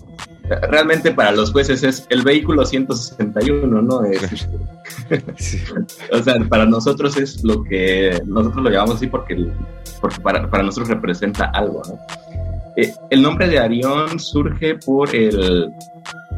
[0.70, 4.04] Realmente para los jueces es el vehículo 161, ¿no?
[4.04, 4.48] Es-
[6.12, 9.46] o sea, para nosotros es lo que nosotros lo llamamos así porque,
[10.00, 11.98] porque para, para nosotros representa algo, ¿no?
[12.76, 15.70] Eh, el nombre de Arión surge por el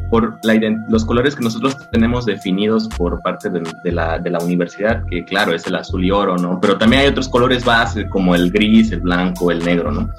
[0.09, 0.55] por la
[0.87, 5.75] los colores que nosotros tenemos definidos por parte de, la, universidad, que claro, es el
[5.75, 6.59] azul y oro, ¿no?
[6.59, 10.09] Pero también hay otros colores base como el gris, el blanco, el negro, ¿no?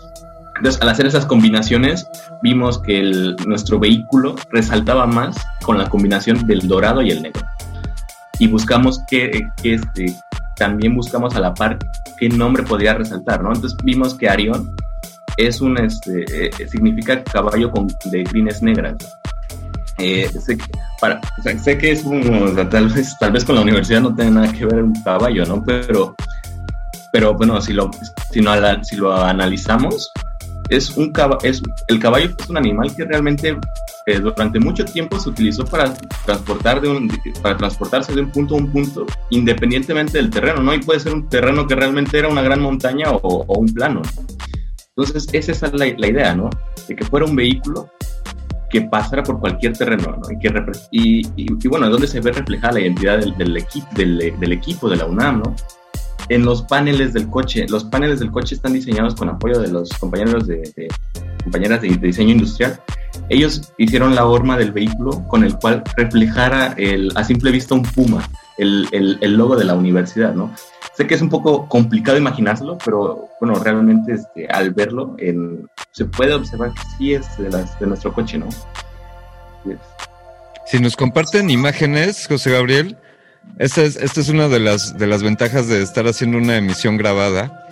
[0.56, 2.08] Entonces, al hacer esas combinaciones,
[2.42, 7.42] vimos que nuestro vehículo resaltaba más con la combinación del dorado y el negro.
[8.38, 10.16] Y buscamos que, que este,
[10.56, 11.78] también buscamos a la par
[12.18, 13.52] qué nombre podría resaltar, ¿no?
[13.52, 14.74] Entonces vimos que Arión
[15.36, 18.96] es un, este, eh, significa caballo con, de crines negras.
[19.98, 20.64] Eh, sé, que,
[21.00, 22.04] para, o sea, sé que es
[22.70, 25.64] tal, vez, tal vez con la universidad no tiene nada que ver un caballo, ¿no?
[25.64, 26.14] Pero,
[27.12, 27.90] pero bueno, si lo,
[28.30, 28.52] si, no,
[28.84, 30.12] si lo analizamos,
[30.68, 33.56] es un es, el caballo es un animal que realmente
[34.06, 35.94] eh, durante mucho tiempo se utilizó para
[36.24, 37.10] transportar de un,
[37.42, 40.74] para transportarse de un punto a un punto independientemente del terreno, ¿no?
[40.74, 44.02] Y puede ser un terreno que realmente era una gran montaña o, o un plano.
[44.96, 46.50] Entonces, esa es la, la idea, ¿no?
[46.86, 47.90] De que fuera un vehículo
[48.70, 50.30] que pasara por cualquier terreno, ¿no?
[50.30, 50.48] Y, que
[50.90, 54.52] y, y, y bueno, ¿dónde se ve reflejada la identidad del, del, equipo, del, del
[54.52, 55.54] equipo de la UNAM, ¿no?
[56.28, 57.66] En los paneles del coche.
[57.68, 60.88] Los paneles del coche están diseñados con apoyo de los compañeros de, de-
[61.44, 62.80] compañeras de, de diseño industrial.
[63.28, 67.82] Ellos hicieron la horma del vehículo con el cual reflejara el, a simple vista un
[67.82, 68.28] puma,
[68.58, 70.54] el, el, logo de la universidad, ¿no?
[70.96, 75.14] Sé que es un poco complicado imaginárselo, pero bueno, realmente este, al verlo
[75.92, 78.48] se puede observar que sí es de, las- de nuestro coche, ¿no?
[80.66, 82.96] Si nos comparten imágenes, José Gabriel,
[83.58, 86.96] esta es, esta es una de las, de las ventajas de estar haciendo una emisión
[86.96, 87.62] grabada.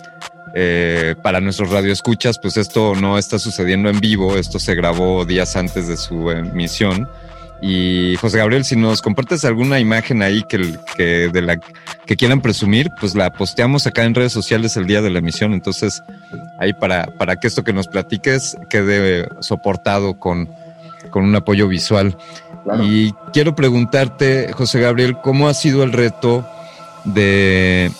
[0.57, 5.57] Eh, para nuestros radioescuchas, pues esto no está sucediendo en vivo, esto se grabó días
[5.57, 7.09] antes de su emisión.
[7.61, 11.57] Y José Gabriel, si nos compartes alguna imagen ahí que, que de la
[12.05, 15.53] que quieran presumir, pues la posteamos acá en redes sociales el día de la emisión.
[15.53, 16.03] Entonces,
[16.59, 20.49] ahí para, para que esto que nos platiques quede soportado con,
[21.09, 22.17] con un apoyo visual.
[22.83, 26.47] Y quiero preguntarte, José Gabriel, ¿cómo ha sido el reto
[27.03, 27.91] de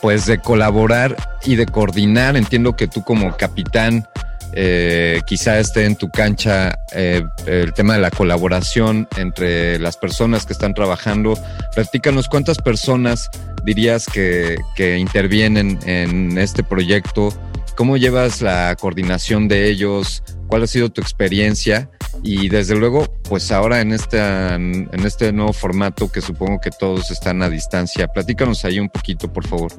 [0.00, 2.36] pues de colaborar y de coordinar?
[2.36, 4.08] Entiendo que tú como capitán
[4.54, 10.46] eh, quizá esté en tu cancha eh, el tema de la colaboración entre las personas
[10.46, 11.38] que están trabajando.
[11.74, 13.30] Platícanos cuántas personas
[13.64, 17.30] dirías que, que intervienen en este proyecto,
[17.76, 21.88] cómo llevas la coordinación de ellos, cuál ha sido tu experiencia
[22.22, 27.10] y desde luego, pues ahora en, esta, en este nuevo formato que supongo que todos
[27.10, 29.72] están a distancia, platícanos ahí un poquito, por favor.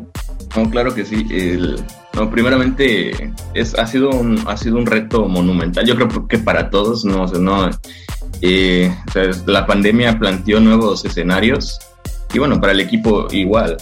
[0.56, 1.26] No, claro que sí.
[1.30, 1.84] El-
[2.16, 5.86] no, primeramente es, ha, sido un, ha sido un reto monumental.
[5.86, 7.70] Yo creo que para todos, no, o sea, no,
[8.42, 11.80] eh, o sea, la pandemia planteó nuevos escenarios
[12.34, 13.78] y bueno, para el equipo igual.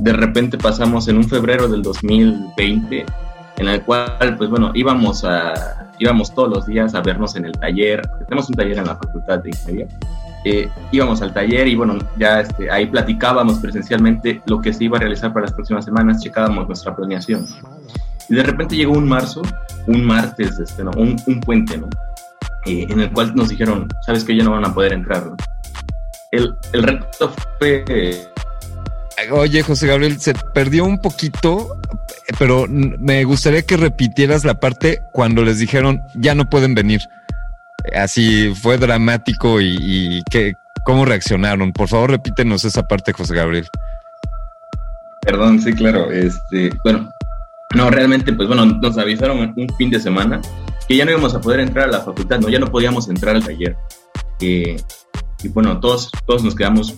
[0.00, 3.04] De repente pasamos en un febrero del 2020
[3.58, 7.52] en el cual, pues bueno, íbamos a íbamos todos los días a vernos en el
[7.52, 8.02] taller.
[8.26, 9.88] Tenemos un taller en la Facultad de Ingeniería.
[10.44, 14.96] Eh, íbamos al taller y bueno, ya este, ahí platicábamos presencialmente lo que se iba
[14.96, 17.46] a realizar para las próximas semanas, checábamos nuestra planeación.
[18.28, 19.42] Y de repente llegó un marzo,
[19.86, 20.92] un martes, este, ¿no?
[20.96, 21.88] un, un puente, ¿no?
[22.66, 25.26] eh, en el cual nos dijeron, sabes que ya no van a poder entrar.
[25.26, 25.36] ¿no?
[26.30, 27.84] El, el reto fue...
[27.88, 28.26] eh,
[29.32, 31.76] Oye, José Gabriel, se perdió un poquito,
[32.38, 37.02] pero me gustaría que repitieras la parte cuando les dijeron ya no pueden venir.
[37.94, 40.54] Así fue dramático y, y que,
[40.84, 41.72] cómo reaccionaron.
[41.72, 43.66] Por favor, repítenos esa parte, José Gabriel.
[45.22, 46.10] Perdón, sí, claro.
[46.10, 47.10] Este, bueno,
[47.74, 50.40] no, realmente, pues bueno, nos avisaron un fin de semana
[50.88, 53.36] que ya no íbamos a poder entrar a la facultad, no, ya no podíamos entrar
[53.36, 53.76] al taller.
[54.40, 54.76] Eh,
[55.42, 56.94] y bueno, todos, todos nos quedamos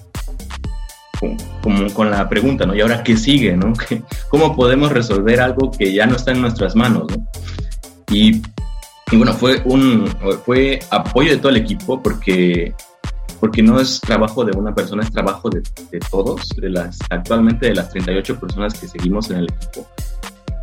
[1.21, 2.75] con, como con la pregunta, ¿no?
[2.75, 3.73] ¿Y ahora qué sigue, no?
[3.89, 7.27] ¿Qué- ¿Cómo podemos resolver algo que ya no está en nuestras manos, no?
[8.11, 8.41] Y,
[9.13, 10.09] y bueno, fue un
[10.45, 12.75] fue apoyo de todo el equipo porque
[13.41, 15.63] porque no es trabajo de una persona, es trabajo de,
[16.11, 19.85] todos, de las actualmente de las 38 personas que seguimos en el equipo,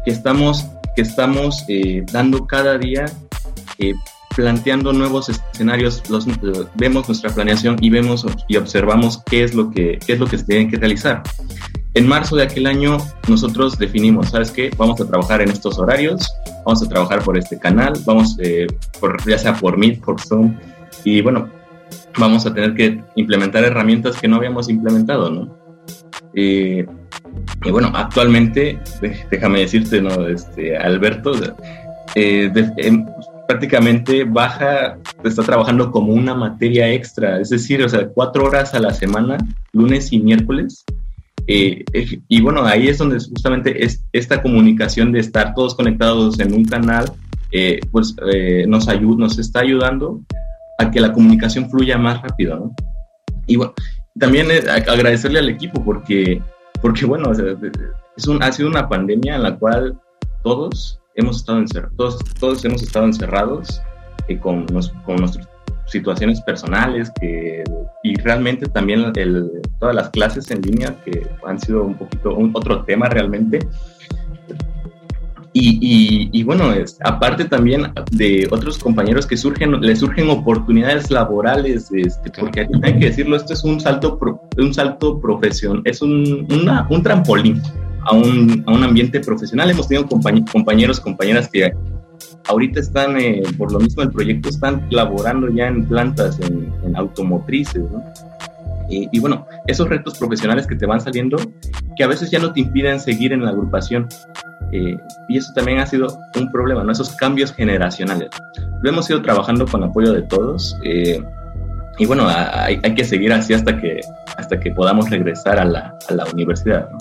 [0.05, 3.05] que estamos, que estamos eh, dando cada día,
[3.79, 3.93] eh,
[4.33, 6.01] planteando nuevos escenarios,
[6.75, 10.37] vemos nuestra planeación y vemos y observamos qué es lo que, qué es lo que
[10.37, 11.21] se tiene que realizar.
[11.95, 14.69] En marzo de aquel año nosotros definimos, ¿sabes qué?
[14.77, 16.29] Vamos a trabajar en estos horarios,
[16.65, 18.67] vamos a trabajar por este canal, vamos, eh,
[18.99, 20.55] por, ya sea por Meet, por Zoom,
[21.03, 21.49] y bueno,
[22.17, 25.57] vamos a tener que implementar herramientas que no habíamos implementado, ¿no?
[26.35, 26.85] Eh,
[27.65, 28.79] y bueno, actualmente,
[29.31, 30.27] déjame decirte, ¿no?
[30.27, 31.31] Este, Alberto,
[32.15, 33.05] eh, em,
[33.47, 38.79] prácticamente baja, está trabajando como una materia extra, es decir, o sea, cuatro horas a
[38.79, 39.37] la semana,
[39.73, 40.85] lunes y miércoles.
[41.51, 41.83] Eh,
[42.27, 46.63] y bueno, ahí es donde justamente es esta comunicación de estar todos conectados en un
[46.63, 47.11] canal,
[47.51, 50.21] eh, pues eh, nos, ayu- nos está ayudando
[50.77, 52.75] a que la comunicación fluya más rápido, ¿no?
[53.47, 53.73] Y bueno,
[54.19, 56.39] también eh, agradecerle al equipo porque,
[56.83, 57.45] porque bueno, o sea,
[58.15, 59.99] es un, ha sido una pandemia en la cual
[60.43, 63.81] todos hemos estado encerrados, todos, todos hemos estado encerrados
[64.27, 65.47] eh, con, nos- con nuestras
[65.89, 67.63] situaciones personales que,
[68.03, 72.51] y realmente también el- todas las clases en línea que han sido un poquito un,
[72.53, 73.59] otro tema realmente.
[75.51, 81.09] Y, y- y bueno, es, aparte también de otros compañeros que surgen, les surgen oportunidades
[81.09, 86.03] laborales, este, porque hay que decirlo, esto es un salto, pro- un salto profesión, es
[86.03, 87.61] un, una- un trampolín
[88.05, 89.71] a un, a un ambiente profesional.
[89.71, 91.73] Hemos tenido compañ- compañeros, compañeras que
[92.47, 97.83] ahorita están, eh, por lo mismo el proyecto, están laborando ya en plantas, en, automotrices,
[97.83, 98.03] ¿no?
[98.91, 101.37] Y, bueno, esos retos profesionales que te van saliendo,
[101.95, 104.07] que a veces ya no te impiden seguir en la agrupación.
[104.71, 104.97] Eh,
[105.27, 106.91] y eso también ha sido un problema, ¿no?
[106.91, 108.29] Esos cambios generacionales.
[108.81, 110.75] Lo hemos ido trabajando con apoyo de todos.
[110.83, 111.23] eh,
[111.99, 113.99] y bueno, hay, que seguir así hasta que,
[114.37, 116.97] hasta que podamos regresar a la, a la universidad, ¿no?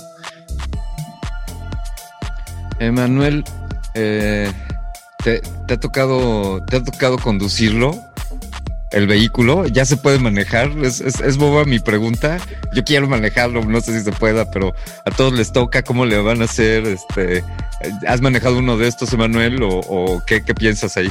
[2.80, 3.44] Emanuel,
[5.22, 7.94] ¿te, te ha tocado, ¿te ha tocado conducirlo?
[8.90, 9.66] ¿El vehículo?
[9.66, 10.70] ¿Ya se puede manejar?
[10.82, 12.38] Es, es, es boba mi pregunta.
[12.74, 15.82] Yo quiero manejarlo, no sé si se pueda, pero a todos les toca.
[15.82, 16.86] ¿Cómo le van a hacer?
[16.86, 17.44] Este,
[18.06, 19.62] ¿Has manejado uno de estos, Emanuel?
[19.62, 21.10] ¿O, o qué, qué piensas ahí?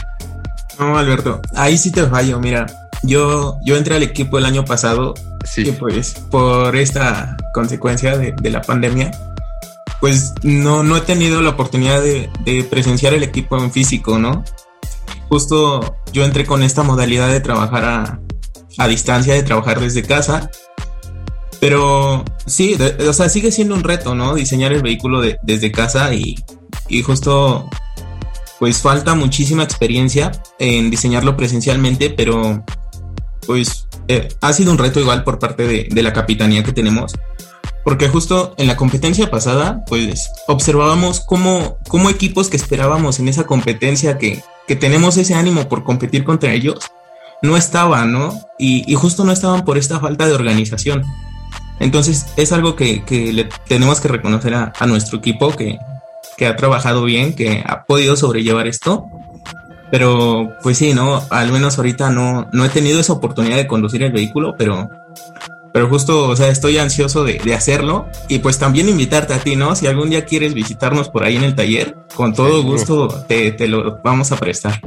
[0.79, 2.39] No, Alberto, ahí sí te fallo.
[2.39, 2.65] Mira,
[3.03, 5.13] yo, yo entré al equipo el año pasado
[5.55, 9.11] y pues por esta consecuencia de, de la pandemia,
[9.99, 12.29] pues no, no he tenido la oportunidad de,
[12.69, 14.43] presenciar el equipo en físico, ¿no?
[15.29, 18.19] Justo yo entré con esta modalidad de trabajar a,
[18.77, 20.49] a distancia, de trabajar desde casa.
[21.59, 22.77] Pero sí,
[23.07, 24.35] o sea, sigue siendo un reto, ¿no?
[24.35, 26.35] Diseñar el vehículo de- desde casa y,
[26.87, 27.67] y justo
[28.59, 32.63] pues falta muchísima experiencia en diseñarlo presencialmente, pero
[33.45, 37.13] pues eh, ha sido un reto igual por parte de la capitanía que tenemos,
[37.87, 43.45] porque justo en la competencia pasada, pues observábamos cómo, cómo equipos que esperábamos en esa
[43.45, 46.79] competencia, que, que tenemos ese ánimo por competir contra ellos,
[47.41, 48.37] no estaban, ¿no?
[48.59, 51.05] Y, y justo no estaban por esta falta de organización.
[51.79, 55.79] Entonces es algo que, que le tenemos que reconocer a, a nuestro equipo que,
[56.35, 59.05] que ha trabajado bien, que ha podido sobrellevar esto.
[59.91, 61.21] Pero pues sí, ¿no?
[61.29, 64.89] Al menos ahorita no, no he tenido esa oportunidad de conducir el vehículo, pero,
[65.73, 69.55] pero justo, o sea, estoy ansioso de, de hacerlo y pues también invitarte a ti,
[69.55, 69.75] ¿no?
[69.75, 73.67] Si algún día quieres visitarnos por ahí en el taller, con todo gusto te, te
[73.67, 74.79] lo vamos a prestar.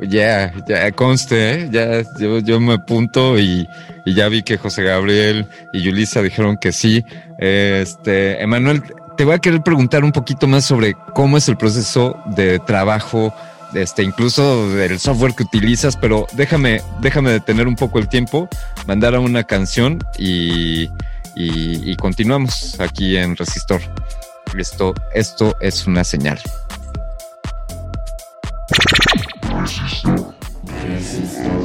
[0.00, 1.68] Ya, ya conste, ¿eh?
[1.70, 3.68] ya yo, yo me apunto y,
[4.04, 7.04] y ya vi que José Gabriel y Yulisa dijeron que sí.
[7.38, 8.82] Este, Emanuel,
[9.16, 13.32] te voy a querer preguntar un poquito más sobre cómo es el proceso de trabajo,
[13.74, 18.48] este, incluso del software que utilizas, pero déjame, déjame detener un poco el tiempo,
[18.86, 20.88] mandar a una canción y,
[21.34, 23.80] y, continuamos aquí en Resistor.
[24.56, 26.40] Esto, esto es una señal.
[30.88, 31.61] Resistor,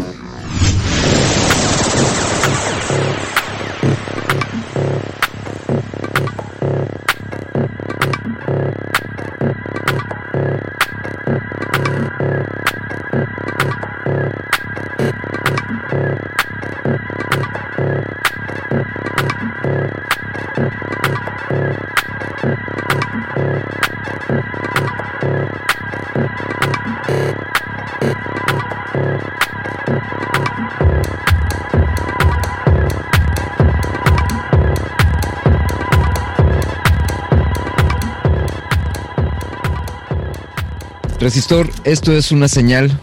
[41.27, 42.97] esto es una señal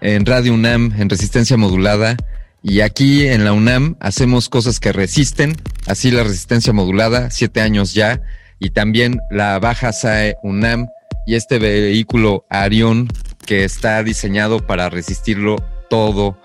[0.00, 2.16] en Radio UNAM, en resistencia modulada.
[2.60, 5.54] Y aquí en la UNAM hacemos cosas que resisten,
[5.86, 8.20] así la resistencia modulada, siete años ya,
[8.58, 10.88] y también la Baja SAE UNAM
[11.24, 13.06] y este vehículo Arión
[13.46, 15.56] que está diseñado para resistirlo
[15.88, 16.36] todo.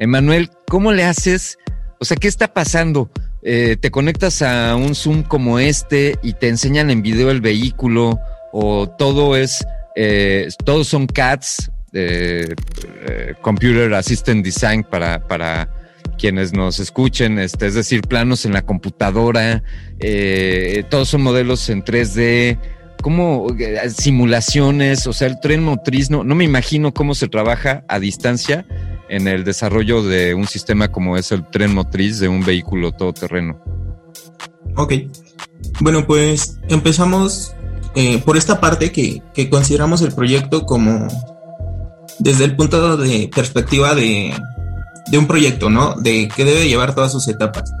[0.00, 1.56] Emanuel, ¿cómo le haces?
[2.00, 3.12] O sea, ¿qué está pasando?
[3.42, 8.18] Eh, ¿Te conectas a un Zoom como este y te enseñan en video el vehículo?
[8.52, 9.64] ¿O todo es,
[10.00, 12.54] eh, todos son CATs, eh,
[13.08, 15.68] eh, Computer Assistant Design para, para
[16.16, 19.64] quienes nos escuchen, este, es decir, planos en la computadora,
[19.98, 22.58] eh, todos son modelos en 3D,
[23.02, 27.84] como eh, simulaciones, o sea, el tren motriz, no, no me imagino cómo se trabaja
[27.88, 28.66] a distancia
[29.08, 33.60] en el desarrollo de un sistema como es el tren motriz de un vehículo todoterreno.
[34.76, 34.92] Ok.
[35.80, 37.52] Bueno, pues empezamos
[38.00, 41.08] eh, por esta parte que, que consideramos el proyecto como
[42.20, 44.32] desde el punto de perspectiva de,
[45.10, 45.96] de un proyecto, ¿no?
[45.96, 47.72] De que debe llevar todas sus etapas.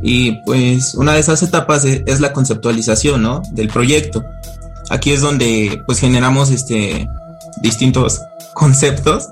[0.00, 3.42] Y pues una de esas etapas es, es la conceptualización, ¿no?
[3.50, 4.24] Del proyecto.
[4.90, 7.08] Aquí es donde pues generamos este
[7.60, 8.20] distintos
[8.54, 9.28] conceptos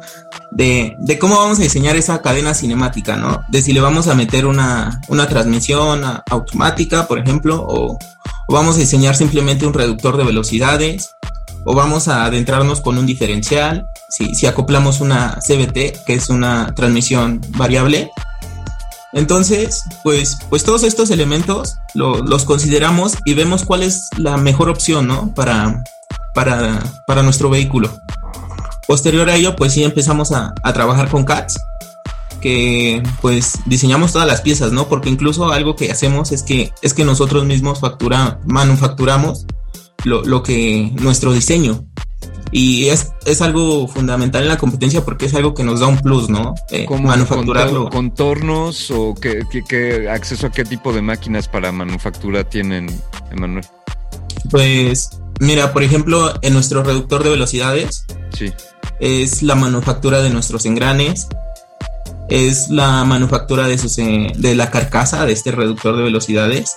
[0.51, 3.43] de, de cómo vamos a diseñar esa cadena cinemática, ¿no?
[3.49, 7.99] De si le vamos a meter una, una transmisión automática, por ejemplo, o,
[8.49, 11.11] vamos a diseñar simplemente un reductor de velocidades,
[11.65, 16.75] o vamos a adentrarnos con un diferencial, si, si acoplamos una CBT, que es una
[16.75, 18.11] transmisión variable.
[19.13, 24.71] Entonces, pues, pues todos estos elementos lo- los consideramos y vemos cuál es la mejor
[24.71, 25.33] opción, ¿no?
[25.35, 25.83] Para,
[26.35, 28.01] para, para nuestro vehículo.
[28.91, 31.61] Posterior a ello, pues sí empezamos a, a trabajar con CATS,
[32.41, 34.89] que pues diseñamos todas las piezas, ¿no?
[34.89, 39.47] Porque incluso algo que hacemos es que, es que nosotros mismos factura, manufacturamos
[40.03, 41.85] lo, lo que nuestro diseño.
[42.51, 46.01] Y es, es algo fundamental en la competencia porque es algo que nos da un
[46.01, 46.57] plus, ¿no?
[46.71, 47.85] Eh, ¿Cómo manufacturarlo.
[47.85, 52.89] contor- contornos o qué, qué- qué acceso a qué tipo de máquinas para manufactura tienen,
[53.31, 53.65] Emanuel?
[54.51, 58.05] Pues, mira, por ejemplo, en nuestro reductor de velocidades
[58.37, 58.53] Sí.
[59.01, 61.29] Es la manufactura de nuestros engranes,
[62.29, 66.77] es la manufactura de, sus, eh, de la carcasa de este reductor de velocidades.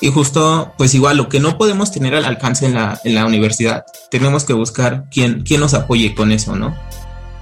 [0.00, 3.24] Y justo, pues igual, lo que no podemos tener al alcance en la, en la
[3.24, 6.76] universidad, tenemos que buscar quién, quién nos apoye con eso, ¿no?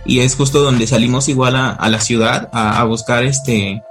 [0.07, 3.83] Y es justo donde salimos igual a, a la ciudad a, a buscar este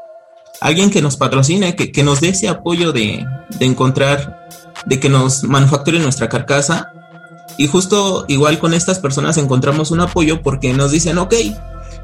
[0.61, 3.25] alguien que nos patrocine, que, que nos dé ese apoyo de,
[3.59, 4.47] de encontrar,
[4.85, 6.93] de que nos manufacture nuestra carcasa.
[7.57, 11.33] Y justo igual con estas personas encontramos un apoyo porque nos dicen, ok,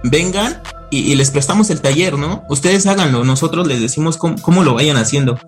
[0.04, 2.43] vengan y, les prestamos el taller, ¿no?
[2.50, 5.39] Ustedes háganlo, nosotros les decimos cómo, cómo lo vayan haciendo.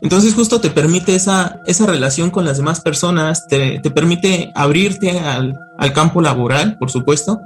[0.00, 5.20] Entonces justo te permite esa, esa relación con las demás personas, te, te permite abrirte
[5.20, 7.40] al, al campo laboral, por supuesto,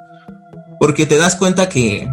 [0.80, 2.11] porque te das cuenta que,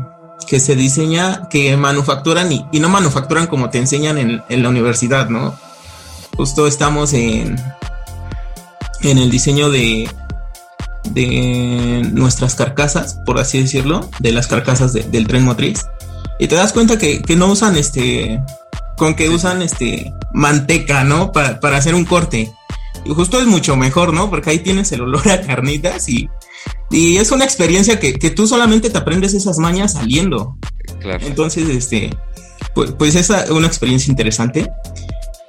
[0.48, 5.30] que se diseña, que manufacturan y, no manufacturan como te enseñan en, en la universidad,
[5.30, 5.56] ¿no?
[6.36, 7.56] Justo estamos en,
[9.12, 10.10] en el diseño de,
[11.12, 15.86] de nuestras carcasas, por así decirlo, de las carcasas de- del tren motriz.
[16.40, 18.42] Y te das cuenta que, que no usan este,
[18.98, 21.32] con que usan este manteca, ¿no?
[21.32, 22.52] Para, para hacer un corte.
[23.06, 24.30] Y justo es mucho mejor, ¿no?
[24.30, 26.28] Porque ahí tienes el olor a carnitas y,
[26.90, 30.58] y es una experiencia que, que tú solamente te aprendes esas mañas saliendo.
[31.00, 31.26] Claro.
[31.26, 32.10] Entonces, este,
[32.74, 34.70] pues, pues es una experiencia interesante.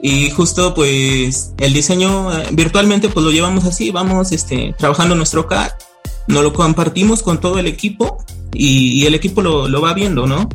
[0.07, 5.49] Y justo pues el diseño eh, virtualmente pues lo llevamos así, vamos este, trabajando nuestro
[5.49, 5.73] CAD,
[6.29, 10.49] nos lo compartimos con todo el equipo y, el equipo lo, lo va viendo, ¿no?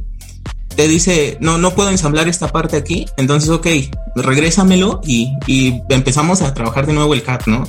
[0.77, 3.67] Te dice, no, no puedo ensamblar esta parte aquí, entonces ok,
[4.15, 7.67] regrésamelo y, y empezamos a trabajar de nuevo el CAD, ¿no?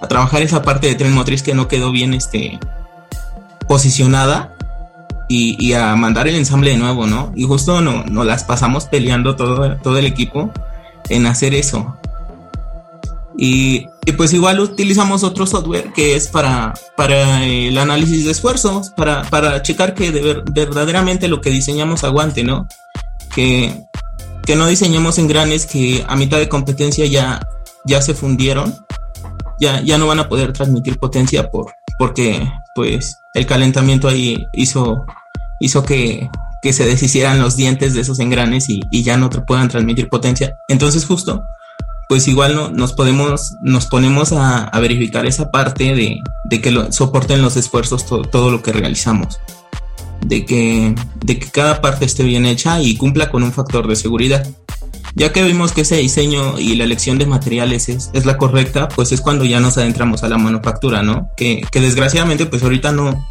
[0.00, 2.60] A trabajar esa parte de tren motriz que no quedó bien este,
[3.66, 4.54] posicionada
[5.28, 7.32] y, y a mandar el ensamble de nuevo, ¿no?
[7.34, 10.52] Y justo no, nos las pasamos peleando todo, todo el equipo
[11.08, 11.96] en hacer eso.
[13.38, 13.86] Y,
[14.16, 19.60] pues igual utilizamos otro software que es para, para el análisis de esfuerzos, para, para
[19.62, 22.66] checar que de ver- verdaderamente lo que diseñamos aguante, ¿no?
[23.34, 23.84] Que,
[24.46, 27.46] que no diseñemos engranes que a mitad de competencia ya,
[27.84, 28.74] ya se fundieron,
[29.60, 35.04] ya, ya no van a poder transmitir potencia por, porque pues el calentamiento ahí hizo,
[35.60, 36.30] hizo que,
[36.66, 40.56] que se deshicieran los dientes de esos engranes y, ya no te puedan transmitir potencia.
[40.66, 41.44] Entonces justo
[42.08, 46.90] pues igual no, nos podemos, nos ponemos a, verificar esa parte de, de que lo,
[46.90, 49.38] soporten los esfuerzos to- todo lo que realizamos.
[50.24, 50.92] De que,
[51.24, 54.44] de que cada parte esté bien hecha y cumpla con un factor de seguridad.
[55.14, 58.88] Ya que vimos que ese diseño y la elección de materiales es, es la correcta,
[58.88, 61.30] pues es cuando ya nos adentramos a la manufactura, ¿no?
[61.36, 63.24] Que, que desgraciadamente pues ahorita no,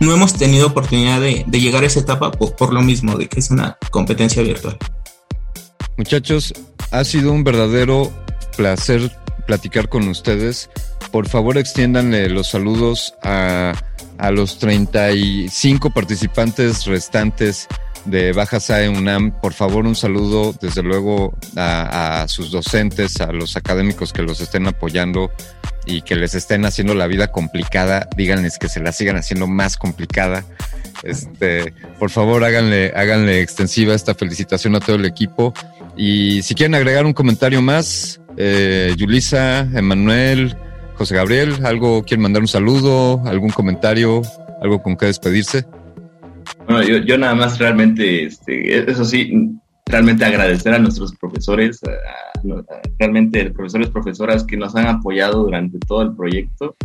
[0.00, 3.28] no hemos tenido oportunidad de, de llegar a esa etapa por, por lo mismo, de
[3.28, 4.76] que es una competencia virtual.
[5.96, 6.54] Muchachos,
[6.90, 8.10] ha sido un verdadero
[8.56, 9.12] placer
[9.46, 10.70] platicar con ustedes.
[11.12, 13.74] Por favor, extiéndanle los saludos a,
[14.18, 17.68] a los 35 participantes restantes
[18.04, 19.32] de Baja SAE UNAM.
[19.40, 24.40] Por favor, un saludo desde luego a, a sus docentes, a los académicos que los
[24.40, 25.30] estén apoyando
[25.90, 28.08] y que les estén haciendo la vida complicada.
[28.16, 30.44] Díganles que se la sigan haciendo más complicada.
[31.02, 35.52] Este, por favor, háganle, háganle extensiva esta felicitación a todo el equipo.
[35.96, 40.56] Y si quieren agregar un comentario más, eh, Yulisa, Emanuel,
[40.94, 44.22] José Gabriel, algo quieren mandar un saludo, algún comentario,
[44.62, 45.64] algo con que despedirse.
[46.66, 49.50] Bueno, yo, yo nada más realmente, este, eso sí,
[49.86, 52.29] realmente agradecer a nuestros profesores, a-
[52.98, 56.76] realmente profesores, profesoras que nos han apoyado durante todo el proyecto,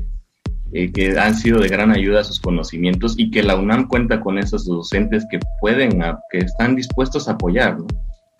[0.73, 4.19] eh, que han sido de gran ayuda a sus conocimientos y que la UNAM cuenta
[4.19, 6.01] con esos docentes que pueden,
[6.31, 7.87] que están dispuestos a apoyar, ¿no?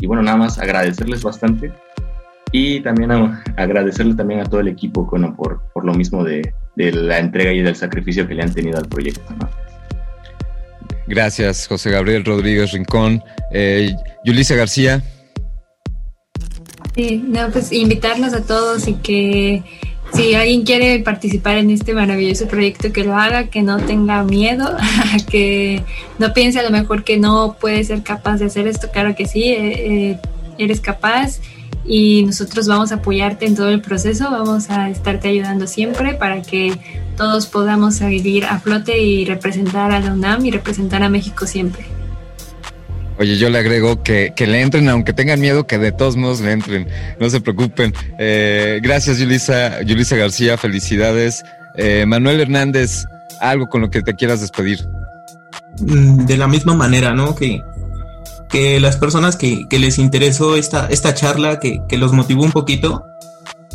[0.01, 1.71] Y bueno, nada más agradecerles bastante
[2.51, 6.53] y también a- agradecerles también a todo el equipo, bueno, por, por lo mismo de,
[6.75, 9.49] de la entrega y del sacrificio que le han tenido al proyecto, ¿no?
[11.07, 13.23] Gracias, José Gabriel Rodríguez Rincón.
[13.51, 13.93] Eh,
[14.25, 15.03] Yulisa García,
[16.95, 19.63] Sí, no, pues invitarlos a todos y que
[20.13, 24.77] si alguien quiere participar en este maravilloso proyecto, que lo haga, que no tenga miedo,
[25.29, 25.83] que
[26.19, 28.89] no piense a lo mejor que no puede ser capaz de hacer esto.
[28.91, 30.19] Claro que sí, eh, eh,
[30.57, 31.39] eres capaz
[31.85, 36.41] y nosotros vamos a apoyarte en todo el proceso, vamos a estarte ayudando siempre para
[36.41, 36.73] que
[37.17, 41.94] todos podamos salir a flote y representar a la UNAM y representar a México siempre.
[43.17, 46.41] Oye, yo le agrego que, que le entren, aunque tengan miedo, que de todos modos
[46.41, 46.87] le entren.
[47.19, 47.93] No se preocupen.
[48.19, 50.57] Eh, gracias, Yulisa, Yulisa García.
[50.57, 51.43] Felicidades.
[51.77, 53.05] Eh, Manuel Hernández,
[53.39, 54.85] algo con lo que te quieras despedir.
[55.79, 57.35] Mm, de la misma manera, ¿no?
[57.35, 57.61] Que,
[58.49, 62.51] que las personas que, que les interesó esta, esta charla, que, que los motivó un
[62.51, 63.05] poquito,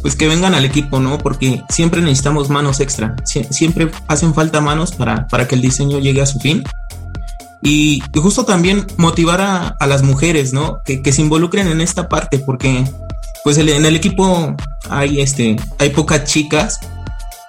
[0.02, 1.18] pues que vengan al equipo, ¿no?
[1.18, 5.98] Porque siempre necesitamos manos extra, Sie- siempre hacen falta manos para, para que el diseño
[5.98, 6.62] llegue a su fin.
[7.62, 10.80] Y, justo también motivar a, a las mujeres, ¿no?
[10.84, 12.84] Que, que se involucren en esta parte, porque
[13.44, 14.54] pues en el equipo
[14.88, 16.80] hay, este, hay pocas chicas,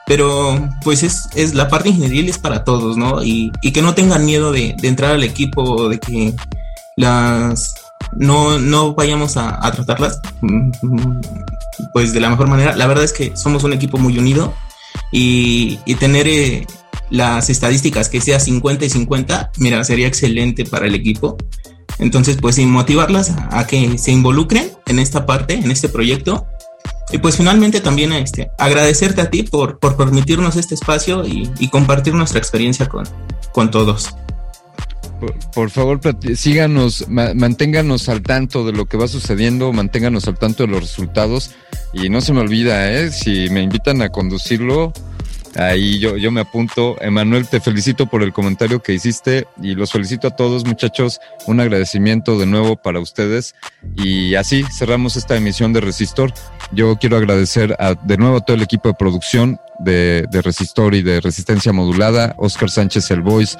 [0.05, 3.24] pero pues es, es la parte ingenieril es para todos, ¿no?
[3.24, 6.34] Y, y que no tengan miedo de, de entrar al equipo de que
[6.97, 7.76] las
[8.14, 11.22] no, no vayamos a, a tratarlas mm, mm,
[11.93, 12.76] pues de la mejor manera.
[12.76, 14.53] La verdad es que somos un equipo muy unido
[15.12, 16.68] y, y tener eh,
[17.12, 21.38] las estadísticas que sea 50 y 50, mira, sería excelente para el equipo.
[21.99, 26.47] Entonces, pues motivarlas a, que se involucren en esta parte, en este proyecto.
[27.12, 32.14] Y pues finalmente también este, agradecerte a ti por, por permitirnos este espacio y, compartir
[32.16, 33.05] nuestra experiencia con,
[33.51, 34.16] con todos.
[35.53, 35.99] Por, favor,
[36.36, 40.82] síganos, ma- manténganos al tanto de lo que va sucediendo, manténganos al tanto de los
[40.82, 41.51] resultados.
[41.93, 43.12] Y no se me olvida, ¿eh?
[43.12, 44.93] si me invitan a conducirlo,
[45.55, 47.01] ahí yo, yo me apunto.
[47.01, 51.19] Emanuel, te felicito por el comentario que hiciste y los felicito a todos, muchachos.
[51.47, 53.55] Un agradecimiento de nuevo para ustedes.
[53.95, 56.33] Y así cerramos esta emisión de Resistor.
[56.71, 60.95] Yo quiero agradecer a, de nuevo a todo el equipo de producción de, de Resistor
[60.95, 63.57] y de Resistencia Modulada, Oscar Sánchez El Voice,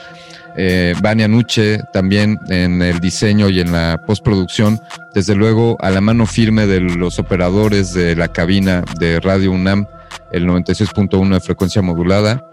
[0.56, 4.80] eh, Vania Nuche también en el diseño y en la postproducción,
[5.14, 9.88] desde luego a la mano firme de los operadores de la cabina de Radio UNAM,
[10.32, 12.43] el 96.1 de frecuencia modulada.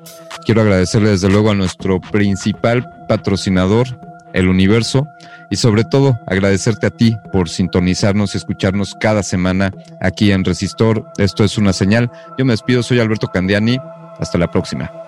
[0.45, 3.87] Quiero agradecerle desde luego a nuestro principal patrocinador,
[4.33, 5.09] El Universo,
[5.51, 11.11] y sobre todo agradecerte a ti por sintonizarnos y escucharnos cada semana aquí en Resistor.
[11.17, 12.11] Esto es una señal.
[12.37, 13.79] Yo me despido, soy Alberto Candiani.
[14.19, 15.08] Hasta la próxima.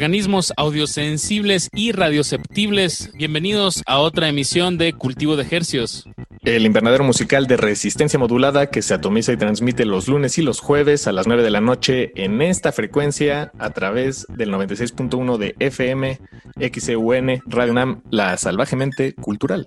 [0.00, 6.08] Organismos audiosensibles y radioceptibles, bienvenidos a otra emisión de Cultivo de Hercios.
[6.42, 10.60] El invernadero musical de resistencia modulada que se atomiza y transmite los lunes y los
[10.60, 15.54] jueves a las 9 de la noche en esta frecuencia a través del 96.1 de
[15.58, 16.18] FM,
[16.58, 19.66] XEUN, Radio Nam, la salvajemente cultural.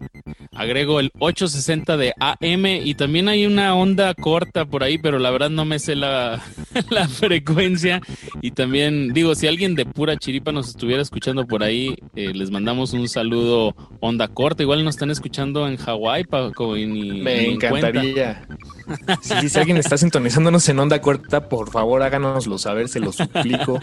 [0.51, 5.30] Agrego el 860 de AM y también hay una onda corta por ahí, pero la
[5.30, 6.41] verdad no me sé la,
[6.89, 8.01] la frecuencia.
[8.41, 12.49] Y también digo, si alguien de pura chiripa nos estuviera escuchando por ahí, eh, les
[12.49, 13.76] mandamos un saludo
[14.06, 14.64] onda corta.
[14.64, 18.45] Igual nos están escuchando en Hawái, Paco, y ni- Me ni encantaría.
[19.22, 23.80] Sí, si alguien está sintonizándonos en onda corta, por favor háganoslo saber, se lo suplico.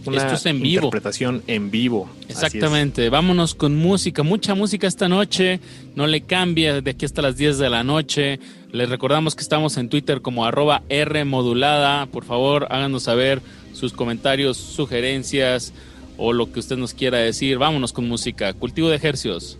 [0.06, 0.84] Una Esto es en vivo.
[0.86, 2.10] interpretación en vivo.
[2.28, 5.60] Exactamente, vámonos con música, mucha música esta noche,
[5.96, 8.38] no le cambia de aquí hasta las 10 de la noche.
[8.70, 13.40] Les recordamos que estamos en Twitter como arroba R modulada, por favor háganos saber
[13.72, 15.72] sus comentarios, sugerencias
[16.16, 17.58] o lo que usted nos quiera decir.
[17.58, 19.58] Vámonos con música, cultivo de ejercicios.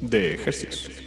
[0.00, 0.99] De ejercicios.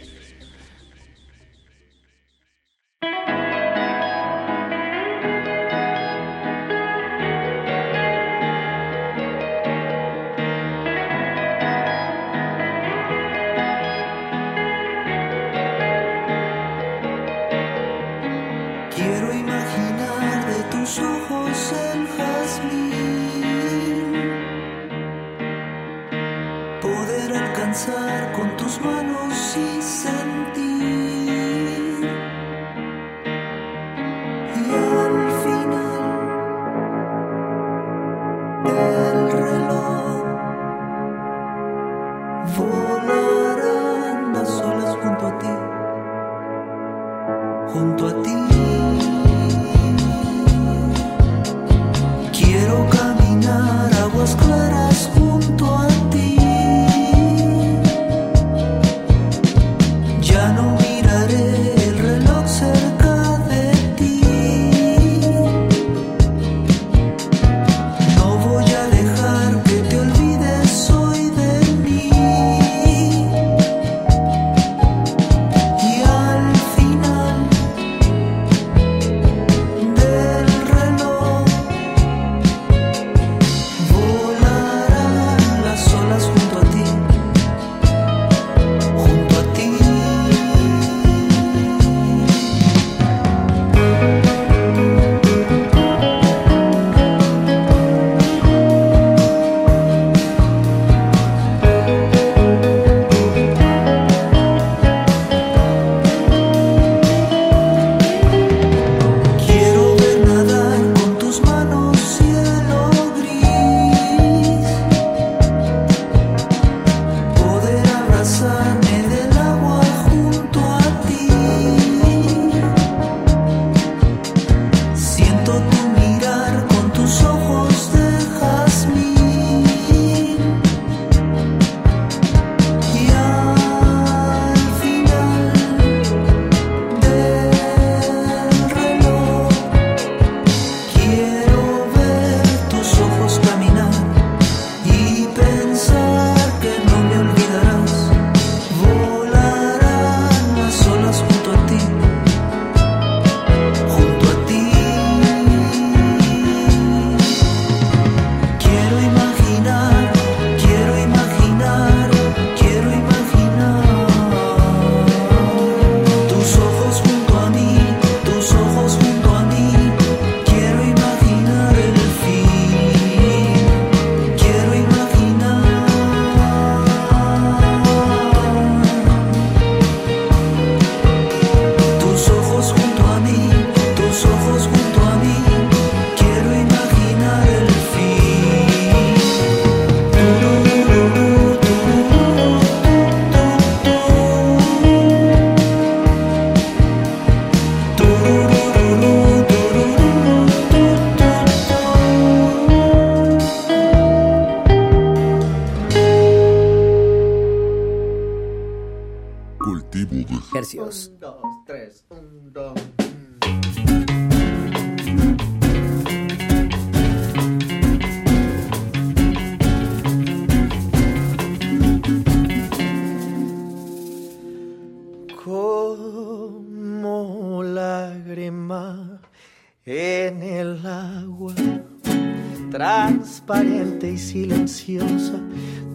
[234.08, 235.38] Y silenciosa,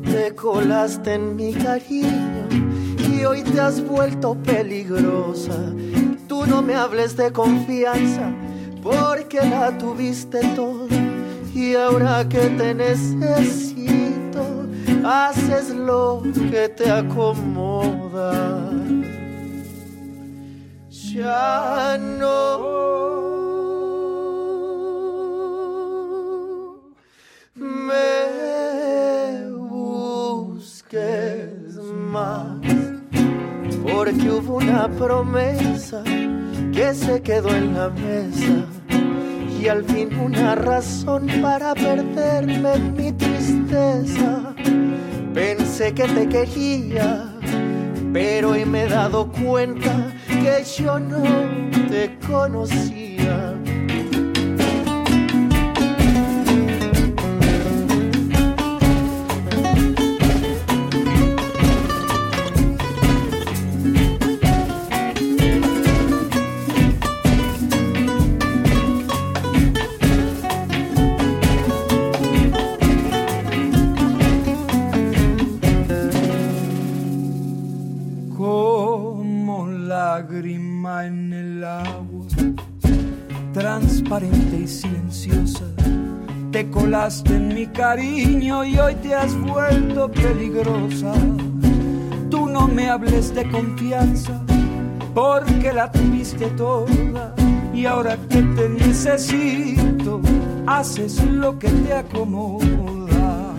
[0.04, 2.48] te colaste en mi cariño
[3.12, 5.74] y hoy te has vuelto peligrosa.
[6.28, 8.32] Tú no me hables de confianza
[8.82, 10.96] porque la tuviste toda
[11.54, 14.44] y ahora que te necesito,
[15.04, 18.72] haces lo que te acomoda.
[20.90, 23.09] Ya no
[33.84, 36.04] porque hubo una promesa
[36.74, 38.66] que se quedó en la mesa
[39.60, 44.56] y al fin una razón para perderme en mi tristeza.
[45.34, 47.26] Pensé que te quería,
[48.14, 51.24] pero hoy me he dado cuenta que yo no
[51.90, 53.49] te conocía.
[83.70, 85.66] Transparente y silenciosa.
[86.52, 91.14] Te colaste en mi cariño y hoy te has vuelto peligrosa.
[92.32, 94.42] Tú no me hables de confianza,
[95.14, 97.36] porque la tuviste toda.
[97.72, 100.20] Y ahora que te necesito,
[100.66, 103.54] haces lo que te acomoda.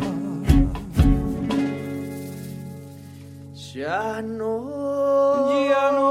[3.72, 6.09] Ya no, ya no,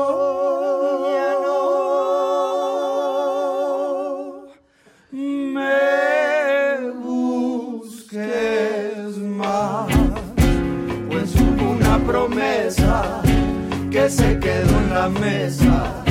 [14.99, 16.03] la mesa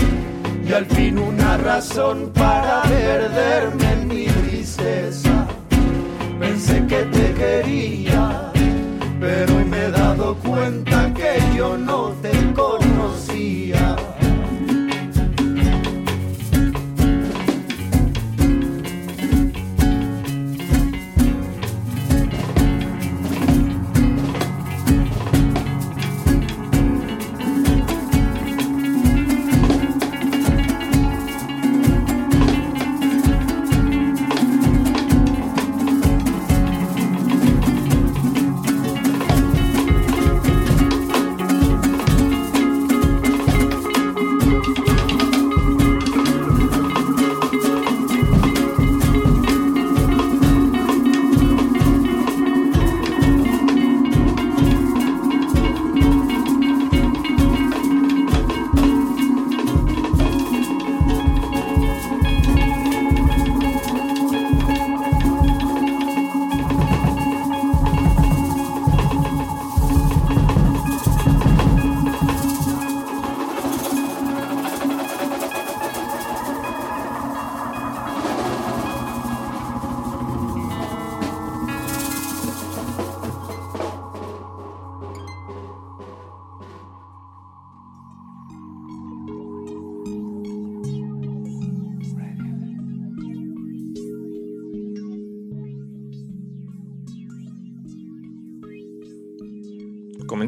[0.66, 5.34] y al fin una razón para perderme en mi tristeza.
[6.40, 8.50] Pensé que te quería,
[9.20, 12.27] pero hoy me he dado cuenta que yo no te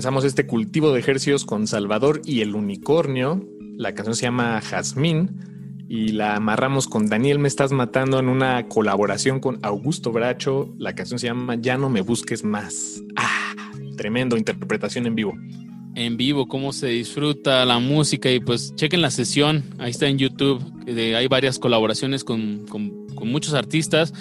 [0.01, 3.47] Comenzamos este cultivo de ejercicios con Salvador y el unicornio.
[3.77, 8.67] La canción se llama Jazmín y la amarramos con Daniel Me Estás Matando en una
[8.67, 10.75] colaboración con Augusto Bracho.
[10.79, 13.03] La canción se llama Ya no me busques más.
[13.15, 13.53] Ah,
[13.99, 15.35] tremendo interpretación en vivo.
[15.97, 20.17] En vivo, cómo se disfruta la música y pues chequen la sesión, ahí está en
[20.17, 24.15] YouTube, hay varias colaboraciones con- con muchos artistas,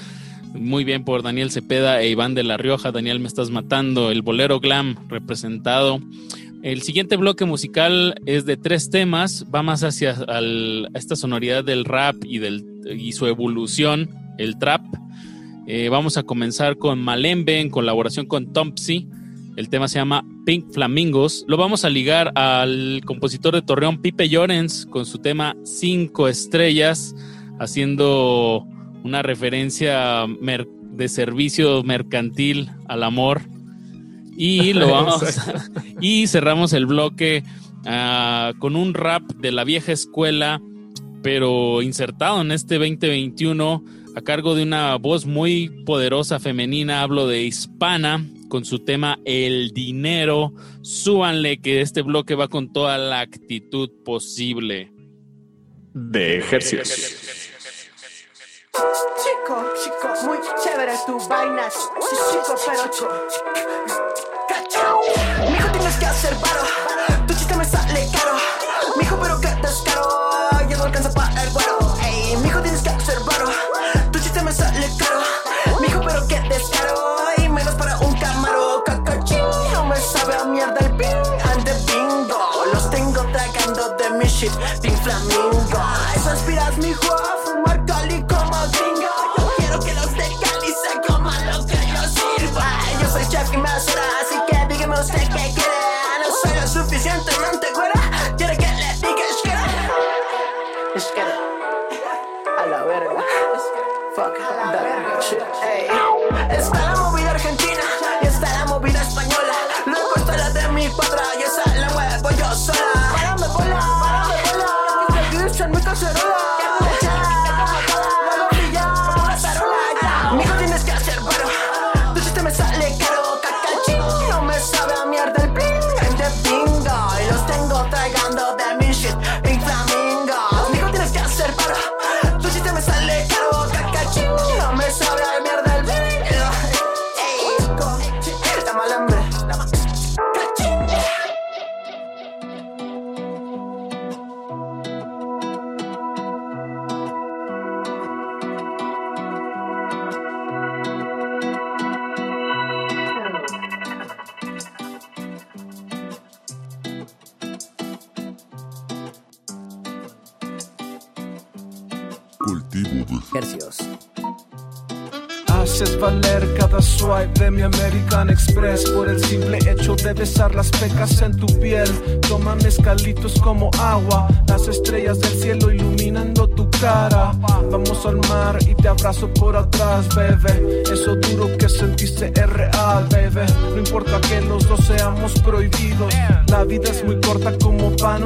[0.53, 2.91] muy bien por Daniel Cepeda e Iván de la Rioja.
[2.91, 4.11] Daniel, me estás matando.
[4.11, 5.99] El bolero glam representado.
[6.63, 9.45] El siguiente bloque musical es de tres temas.
[9.53, 10.17] Va más hacia
[10.93, 14.81] esta sonoridad del rap y, del, y su evolución, el trap.
[15.67, 19.07] Eh, vamos a comenzar con Malembe en colaboración con Tompsy.
[19.55, 21.45] El tema se llama Pink Flamingos.
[21.47, 27.15] Lo vamos a ligar al compositor de Torreón, Pipe Llorens, con su tema Cinco Estrellas,
[27.59, 28.65] haciendo
[29.03, 33.41] una referencia de servicio mercantil al amor.
[34.35, 35.23] Y lo vamos
[36.01, 37.43] y cerramos el bloque
[37.85, 40.61] ah, con un rap de la vieja escuela,
[41.21, 43.83] pero insertado en este 2021
[44.15, 49.71] a cargo de una voz muy poderosa femenina, hablo de hispana, con su tema El
[49.71, 50.53] dinero.
[50.81, 54.91] Súbanle que este bloque va con toda la actitud posible.
[55.93, 57.48] De ejercicios.
[58.79, 61.73] Chico, chico, muy chévere tus vainas.
[61.73, 63.13] Chico, pero chico.
[64.47, 65.01] Cachao.
[65.49, 67.18] Mijo, tienes que hacer paro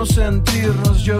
[0.05, 1.19] sentirnos yo.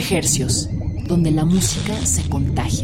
[0.00, 0.70] 9 hercios,
[1.06, 2.79] donde la música se contagia.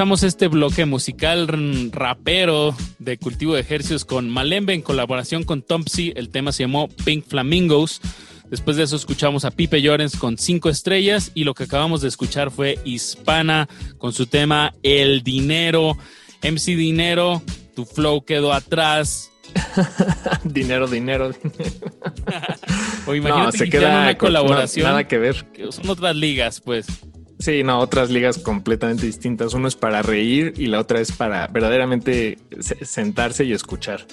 [0.00, 1.46] Comenzamos este bloque musical
[1.92, 6.14] rapero de cultivo de ejercicios con Malembe en colaboración con Tompsy.
[6.16, 8.00] El tema se llamó Pink Flamingos.
[8.48, 12.08] Después de eso escuchamos a Pipe Llorens con cinco estrellas y lo que acabamos de
[12.08, 13.68] escuchar fue Hispana
[13.98, 15.98] con su tema El Dinero.
[16.42, 17.42] MC Dinero,
[17.76, 19.30] tu flow quedó atrás.
[20.44, 21.30] dinero, dinero.
[23.06, 24.86] O imagínate No, se que queda una colaboración.
[24.86, 25.44] nada que ver.
[25.52, 26.86] que Son otras ligas, pues.
[27.40, 29.54] Sí, no, otras ligas completamente distintas.
[29.54, 34.06] Uno es para reír y la otra es para verdaderamente se- sentarse y escuchar.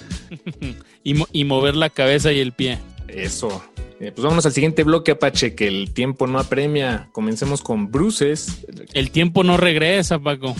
[1.04, 2.78] y, mo- y mover la cabeza y el pie.
[3.06, 3.62] Eso.
[4.00, 7.08] Eh, pues vámonos al siguiente bloque, Apache, que el tiempo no apremia.
[7.12, 8.64] Comencemos con Bruces.
[8.94, 10.54] El tiempo no regresa, Paco.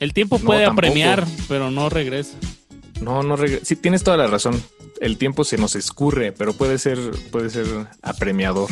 [0.00, 2.36] El tiempo puede apremiar, pero no regresa.
[3.00, 4.60] No, no regre- Sí, tienes toda la razón.
[5.00, 6.98] El tiempo se nos escurre, pero puede ser,
[7.30, 7.66] puede ser
[8.02, 8.68] apremiador.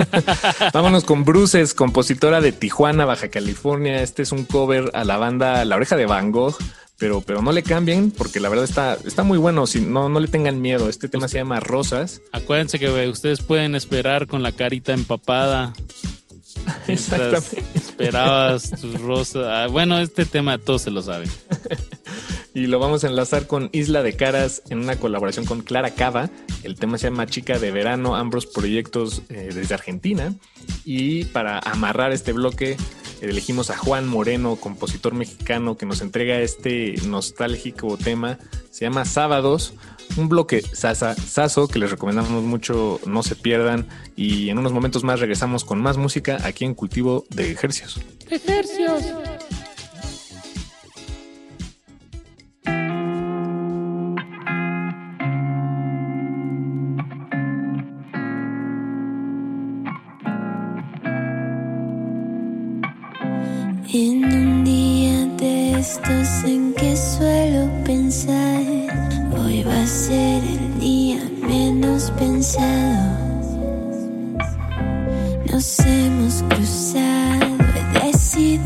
[0.74, 4.02] Vámonos con Bruces, compositora de Tijuana, Baja California.
[4.02, 6.58] Este es un cover a la banda La Oreja de Van Gogh,
[6.98, 9.66] pero, pero no le cambien porque la verdad está, está muy bueno.
[9.66, 10.90] Si no, no le tengan miedo.
[10.90, 12.20] Este tema se llama Rosas.
[12.32, 15.72] Acuérdense que ustedes pueden esperar con la carita empapada.
[16.86, 17.64] Exactamente.
[17.74, 19.46] Esperabas tus rosas.
[19.46, 21.30] Ah, bueno, este tema todos se lo saben.
[22.56, 26.30] y lo vamos a enlazar con Isla de Caras en una colaboración con Clara Cava.
[26.62, 30.34] El tema se llama Chica de Verano, ambos proyectos eh, desde Argentina.
[30.82, 32.78] Y para amarrar este bloque,
[33.20, 38.38] elegimos a Juan Moreno, compositor mexicano, que nos entrega este nostálgico tema.
[38.70, 39.74] Se llama Sábados,
[40.16, 43.86] un bloque sasa, saso que les recomendamos mucho, no se pierdan.
[44.16, 48.00] Y en unos momentos más regresamos con más música aquí en Cultivo de Ejercios.
[48.30, 49.04] Ejercios.
[65.96, 68.62] gestos, en que suelo pensar.
[69.38, 73.18] Hoy va a ser el día menos pensado.
[75.50, 78.65] Nos hemos cruzado, he decidido.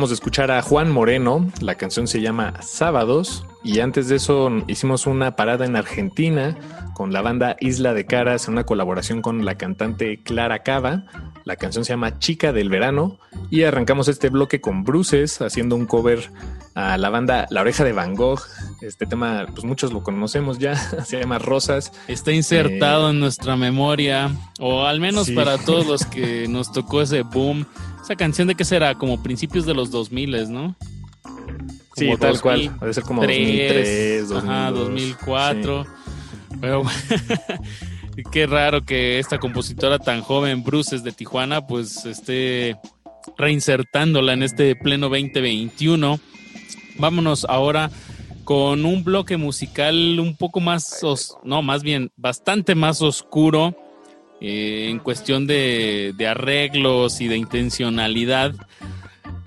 [0.00, 4.50] Acabamos de escuchar a Juan Moreno, la canción se llama Sábados y antes de eso
[4.66, 6.56] hicimos una parada en Argentina
[6.94, 11.04] con la banda Isla de Caras en una colaboración con la cantante Clara Cava.
[11.44, 13.18] La canción se llama Chica del Verano
[13.50, 16.30] y arrancamos este bloque con Bruces haciendo un cover
[16.74, 18.40] a la banda La Oreja de Van Gogh.
[18.80, 21.92] Este tema, pues muchos lo conocemos ya, se llama Rosas.
[22.08, 25.34] Está insertado en nuestra memoria, o al menos sí.
[25.34, 27.66] para todos los que nos tocó ese boom.
[28.10, 30.74] Esa canción de qué será, como principios de los 2000, ¿no?
[31.94, 32.76] Sí, Como tal cual.
[32.80, 35.86] Debe ser como 2003, Ajá, 2002, 2004.
[36.60, 36.82] Pero
[38.32, 42.76] qué raro que esta compositora tan joven, Bruces de Tijuana, pues esté
[43.38, 46.18] reinsertándola en este pleno 2021.
[46.98, 47.92] Vámonos ahora
[48.42, 53.76] con un bloque musical un poco más, os- no, más bien bastante más oscuro
[54.40, 58.54] eh, en cuestión de, arreglos y de intencionalidad.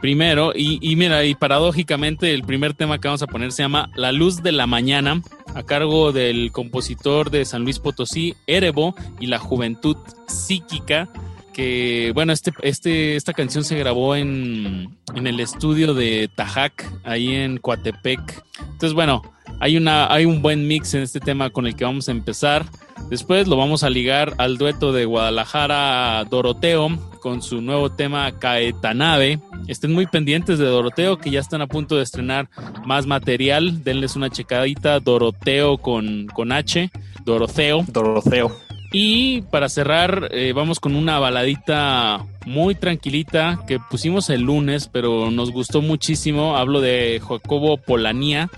[0.01, 3.89] Primero, y, y mira, y paradójicamente el primer tema que vamos a poner se llama
[3.95, 5.21] La Luz de la Mañana,
[5.55, 9.95] a cargo del compositor de San Luis Potosí, Erebo, y la Juventud
[10.27, 11.07] Psíquica,
[11.53, 17.33] que bueno, este, este, esta canción se grabó en, en el estudio de Tajac, ahí
[17.35, 18.43] en Coatepec.
[18.59, 19.21] Entonces, bueno,
[19.59, 22.65] hay, una, hay un buen mix en este tema con el que vamos a empezar.
[23.09, 26.89] Después lo vamos a ligar al dueto de Guadalajara Doroteo
[27.21, 29.39] con su nuevo tema Caetanave.
[29.67, 32.49] Estén muy pendientes de Doroteo que ya están a punto de estrenar
[32.85, 33.83] más material.
[33.83, 34.99] Denles una checadita.
[34.99, 36.89] Doroteo con, con H.
[37.23, 37.85] Doroteo.
[37.87, 38.51] Doroteo.
[38.91, 45.31] Y para cerrar, eh, vamos con una baladita muy tranquilita que pusimos el lunes, pero
[45.31, 46.57] nos gustó muchísimo.
[46.57, 48.51] Hablo de Jacobo Polanía.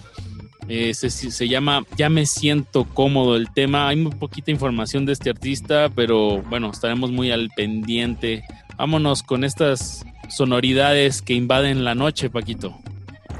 [0.67, 3.87] Eh, se, se llama Ya me siento cómodo el tema.
[3.87, 8.43] Hay muy poquita información de este artista, pero bueno, estaremos muy al pendiente.
[8.77, 12.77] Vámonos con estas sonoridades que invaden la noche, Paquito.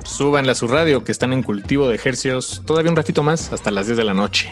[0.03, 3.71] Súbanle a su radio que están en cultivo de ejercios todavía un ratito más hasta
[3.71, 4.51] las 10 de la noche.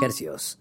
[0.00, 0.58] Hercios.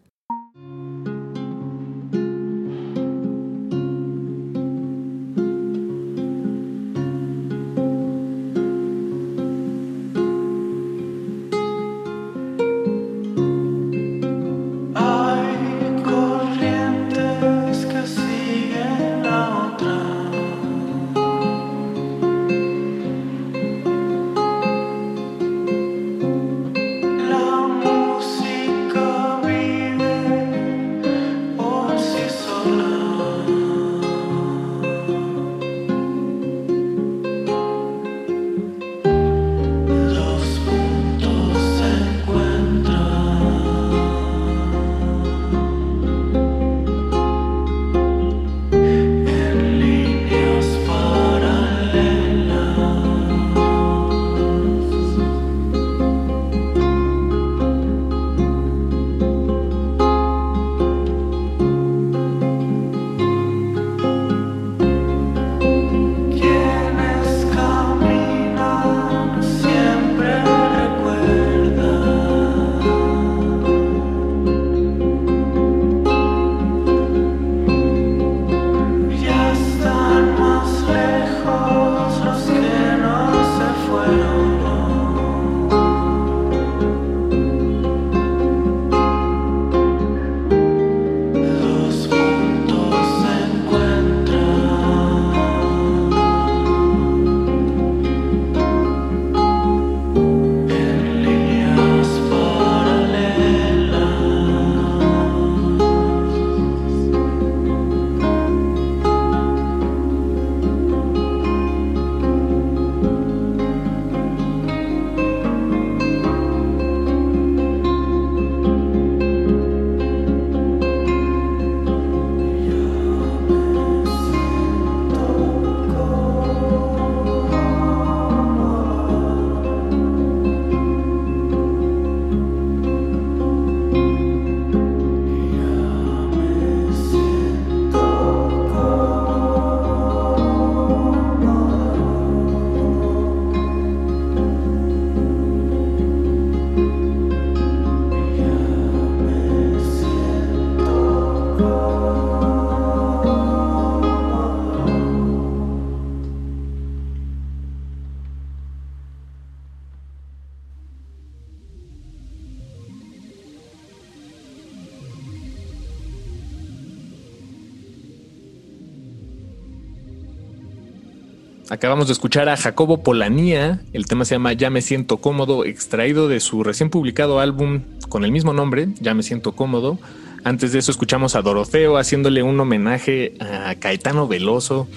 [171.76, 176.30] Acabamos de escuchar a Jacobo Polanía, el tema se llama Ya me siento cómodo, extraído
[176.30, 180.00] de su recién publicado álbum con el mismo nombre, Ya me siento cómodo.
[180.46, 184.88] Antes de eso escuchamos a Doroteo haciéndole un homenaje a Caetano Veloso,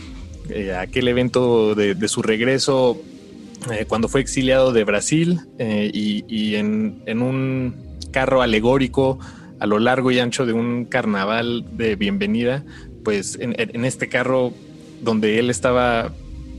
[0.51, 2.97] eh, aquel evento de, su regreso
[3.73, 7.75] eh, cuando fue exiliado de Brasil eh, y, en, un
[8.13, 9.19] carro alegórico
[9.59, 12.65] a lo largo y ancho de un carnaval de bienvenida,
[13.03, 14.53] pues en este carro
[15.03, 16.13] donde él estaba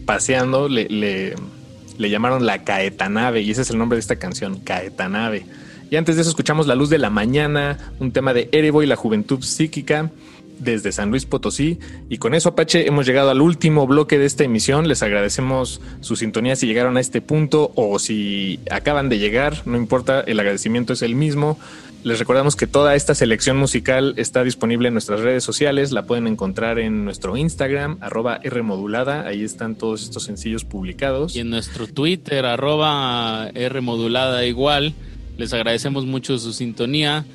[0.09, 5.45] paseando le, le- llamaron la Caetanave y ese es el nombre de esta canción, Caetanave.
[5.91, 8.87] Y antes de eso escuchamos La Luz de la Mañana, un tema de Erebo y
[8.87, 10.09] la Juventud Psíquica
[10.57, 11.77] desde San Luis Potosí.
[12.09, 14.87] Y con eso, Apache, hemos llegado al último bloque de esta emisión.
[14.87, 19.77] Les agradecemos su sintonía si llegaron a este punto o si acaban de llegar, no
[19.77, 21.59] importa, el agradecimiento es el mismo.
[22.01, 25.91] Les recordamos que toda esta selección musical está disponible en nuestras redes sociales.
[25.91, 29.27] La pueden encontrar en nuestro Instagram, arroba Rmodulada.
[29.27, 31.35] Ahí están todos estos sencillos publicados.
[31.35, 34.93] Y en nuestro Twitter, arroba R modulada igual.
[35.37, 37.25] Les agradecemos mucho su sintonía.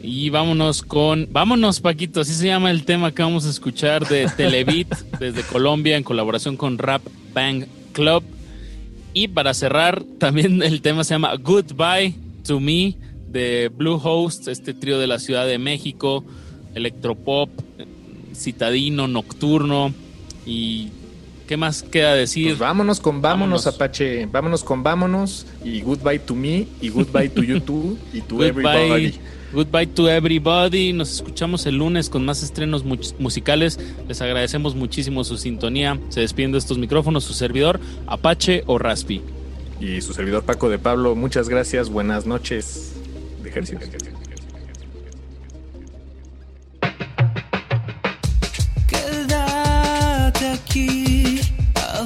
[0.00, 1.26] Y vámonos con.
[1.32, 2.20] Vámonos, Paquito.
[2.20, 6.56] Así se llama el tema que vamos a escuchar de Televit desde Colombia en colaboración
[6.56, 8.22] con Rap Bang Club.
[9.12, 12.14] Y para cerrar, también el tema se llama Goodbye
[12.46, 12.94] to Me
[13.34, 16.24] de Blue Host, este trío de la Ciudad de México,
[16.74, 17.50] electropop,
[18.34, 19.92] citadino, nocturno.
[20.46, 20.88] ¿Y
[21.46, 22.48] qué más queda decir?
[22.48, 24.26] Pues vámonos con vámonos, Apache.
[24.26, 25.46] Vámonos con vámonos.
[25.64, 26.66] Y goodbye to me.
[26.80, 27.98] Y goodbye to you too.
[28.12, 29.14] Y to everybody.
[29.52, 30.92] Goodbye, to everybody.
[30.92, 33.78] Nos escuchamos el lunes con más estrenos mu- musicales.
[34.08, 35.98] Les agradecemos muchísimo su sintonía.
[36.08, 37.78] Se despiden de estos micrófonos su servidor,
[38.08, 39.20] Apache o Raspi.
[39.80, 41.88] Y su servidor Paco de Pablo, muchas gracias.
[41.88, 42.94] Buenas noches.
[43.54, 43.98] De ejercicio.
[48.88, 51.40] Quédate aquí
[51.76, 52.02] a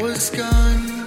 [0.00, 1.01] was gone.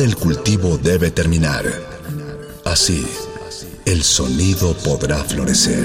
[0.00, 1.62] Del cultivo debe terminar.
[2.64, 3.06] Así,
[3.84, 5.84] el sonido podrá florecer.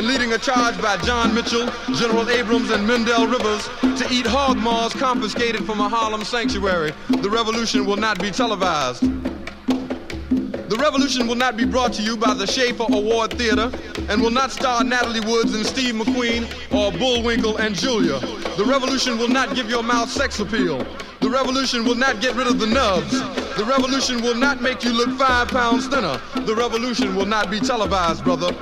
[0.00, 3.68] and leading a charge by John Mitchell, General Abrams, and Mendel Rivers
[4.00, 6.94] to eat hog maws confiscated from a Harlem sanctuary.
[7.20, 9.02] The revolution will not be televised.
[9.02, 13.70] The revolution will not be brought to you by the Schaefer Award Theater
[14.08, 18.20] and will not star Natalie Woods and Steve McQueen or Bullwinkle and Julia.
[18.56, 20.78] The revolution will not give your mouth sex appeal.
[21.20, 23.10] The revolution will not get rid of the nubs.
[23.58, 26.18] The revolution will not make you look five pounds thinner.
[26.46, 28.56] The revolution will not be televised, brother.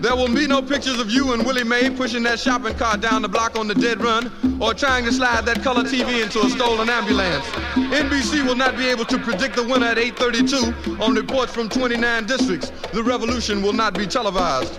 [0.00, 3.20] There will be no pictures of you and Willie Mae pushing that shopping cart down
[3.20, 4.30] the block on the dead run
[4.60, 7.44] or trying to slide that color TV into a stolen ambulance.
[7.74, 12.26] NBC will not be able to predict the winner at 832 on reports from 29
[12.26, 12.70] districts.
[12.92, 14.78] The revolution will not be televised.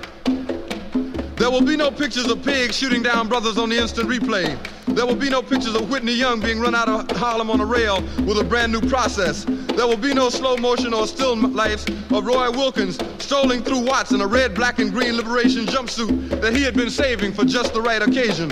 [1.36, 4.58] There will be no pictures of pigs shooting down brothers on the instant replay.
[4.96, 7.66] There will be no pictures of Whitney Young being run out of Harlem on a
[7.66, 9.46] rail with a brand new process.
[9.46, 14.12] There will be no slow motion or still lifes of Roy Wilkins strolling through Watts
[14.12, 17.74] in a red, black, and green liberation jumpsuit that he had been saving for just
[17.74, 18.52] the right occasion.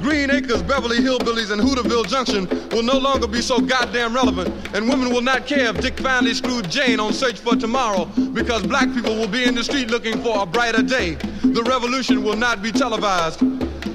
[0.00, 4.88] Green Acres, Beverly Hillbillies, and Hooterville Junction will no longer be so goddamn relevant, and
[4.88, 8.92] women will not care if Dick finally screwed Jane on Search for Tomorrow because black
[8.92, 11.14] people will be in the street looking for a brighter day.
[11.42, 13.40] The revolution will not be televised.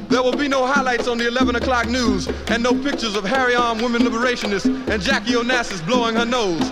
[0.10, 3.54] There will be no highlights on the 11 o'clock news and no pictures of Harry
[3.54, 6.72] Arm women liberationists and Jackie Onassis blowing her nose.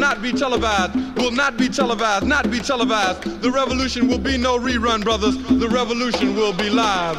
[0.01, 3.21] not be televised, will not be televised, not be televised.
[3.43, 5.37] The revolution will be no rerun, brothers.
[5.37, 7.17] The revolution will be live.